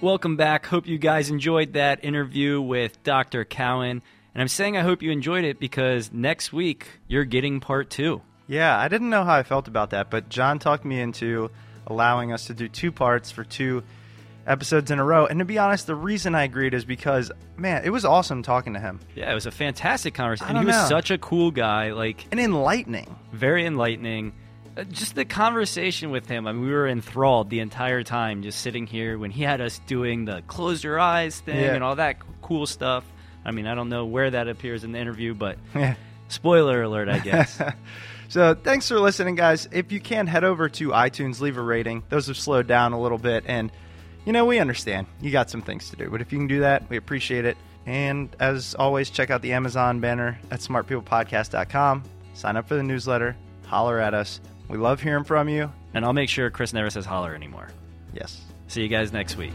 Welcome 0.00 0.36
back. 0.36 0.66
Hope 0.66 0.88
you 0.88 0.98
guys 0.98 1.30
enjoyed 1.30 1.74
that 1.74 2.04
interview 2.04 2.60
with 2.60 3.02
Dr. 3.04 3.44
Cowan. 3.44 4.02
And 4.34 4.42
I'm 4.42 4.48
saying 4.48 4.76
I 4.76 4.82
hope 4.82 5.00
you 5.00 5.12
enjoyed 5.12 5.44
it 5.44 5.60
because 5.60 6.12
next 6.12 6.52
week 6.52 6.88
you're 7.06 7.24
getting 7.24 7.60
part 7.60 7.88
two. 7.88 8.20
Yeah, 8.48 8.76
I 8.76 8.88
didn't 8.88 9.10
know 9.10 9.24
how 9.24 9.34
I 9.34 9.44
felt 9.44 9.68
about 9.68 9.90
that, 9.90 10.10
but 10.10 10.28
John 10.28 10.58
talked 10.58 10.84
me 10.84 11.00
into 11.00 11.50
allowing 11.86 12.32
us 12.32 12.46
to 12.46 12.54
do 12.54 12.68
two 12.68 12.90
parts 12.90 13.30
for 13.30 13.44
two 13.44 13.84
episodes 14.46 14.90
in 14.90 14.98
a 14.98 15.04
row. 15.04 15.24
And 15.24 15.38
to 15.38 15.44
be 15.44 15.56
honest, 15.56 15.86
the 15.86 15.94
reason 15.94 16.34
I 16.34 16.42
agreed 16.42 16.74
is 16.74 16.84
because, 16.84 17.30
man, 17.56 17.84
it 17.84 17.90
was 17.90 18.04
awesome 18.04 18.42
talking 18.42 18.74
to 18.74 18.80
him. 18.80 18.98
Yeah, 19.14 19.30
it 19.30 19.34
was 19.34 19.46
a 19.46 19.52
fantastic 19.52 20.14
conversation. 20.14 20.56
And 20.56 20.58
he 20.58 20.66
was 20.66 20.74
know. 20.74 20.88
such 20.88 21.12
a 21.12 21.18
cool 21.18 21.52
guy, 21.52 21.92
like 21.92 22.26
and 22.32 22.40
enlightening, 22.40 23.14
very 23.32 23.64
enlightening. 23.64 24.32
Just 24.90 25.14
the 25.14 25.24
conversation 25.24 26.10
with 26.10 26.26
him. 26.26 26.46
I 26.46 26.52
mean, 26.52 26.62
we 26.62 26.72
were 26.72 26.88
enthralled 26.88 27.50
the 27.50 27.60
entire 27.60 28.02
time, 28.02 28.42
just 28.42 28.60
sitting 28.60 28.86
here 28.86 29.18
when 29.18 29.30
he 29.30 29.42
had 29.42 29.60
us 29.60 29.80
doing 29.86 30.24
the 30.24 30.42
close 30.46 30.82
your 30.82 30.98
eyes 30.98 31.38
thing 31.40 31.60
yeah. 31.60 31.74
and 31.74 31.84
all 31.84 31.96
that 31.96 32.16
cool 32.42 32.66
stuff. 32.66 33.04
I 33.44 33.50
mean, 33.50 33.66
I 33.66 33.74
don't 33.74 33.88
know 33.88 34.06
where 34.06 34.30
that 34.30 34.48
appears 34.48 34.84
in 34.84 34.92
the 34.92 34.98
interview, 34.98 35.34
but 35.34 35.58
yeah. 35.74 35.94
spoiler 36.28 36.82
alert, 36.82 37.08
I 37.08 37.18
guess. 37.20 37.60
So 38.28 38.54
thanks 38.54 38.88
for 38.88 38.98
listening, 38.98 39.36
guys. 39.36 39.68
If 39.70 39.92
you 39.92 40.00
can, 40.00 40.26
head 40.26 40.42
over 40.42 40.68
to 40.68 40.88
iTunes, 40.88 41.40
leave 41.40 41.56
a 41.56 41.62
rating. 41.62 42.02
Those 42.08 42.26
have 42.26 42.36
slowed 42.36 42.66
down 42.66 42.92
a 42.92 43.00
little 43.00 43.18
bit, 43.18 43.44
and 43.46 43.70
you 44.24 44.32
know 44.32 44.44
we 44.44 44.58
understand 44.58 45.06
you 45.20 45.30
got 45.30 45.50
some 45.50 45.62
things 45.62 45.90
to 45.90 45.96
do, 45.96 46.10
but 46.10 46.20
if 46.20 46.32
you 46.32 46.38
can 46.38 46.48
do 46.48 46.60
that, 46.60 46.88
we 46.90 46.96
appreciate 46.96 47.44
it. 47.44 47.56
And 47.86 48.34
as 48.40 48.74
always, 48.74 49.10
check 49.10 49.30
out 49.30 49.42
the 49.42 49.52
Amazon 49.52 50.00
banner 50.00 50.38
at 50.50 50.60
smartpeoplepodcast.com. 50.60 52.02
Sign 52.32 52.56
up 52.56 52.66
for 52.66 52.74
the 52.74 52.82
newsletter. 52.82 53.36
Holler 53.66 54.00
at 54.00 54.14
us. 54.14 54.40
We 54.68 54.78
love 54.78 55.00
hearing 55.00 55.24
from 55.24 55.48
you. 55.48 55.72
And 55.92 56.04
I'll 56.04 56.12
make 56.12 56.28
sure 56.28 56.50
Chris 56.50 56.72
never 56.72 56.90
says 56.90 57.04
holler 57.06 57.34
anymore. 57.34 57.68
Yes. 58.12 58.40
See 58.68 58.82
you 58.82 58.88
guys 58.88 59.12
next 59.12 59.36
week. 59.36 59.52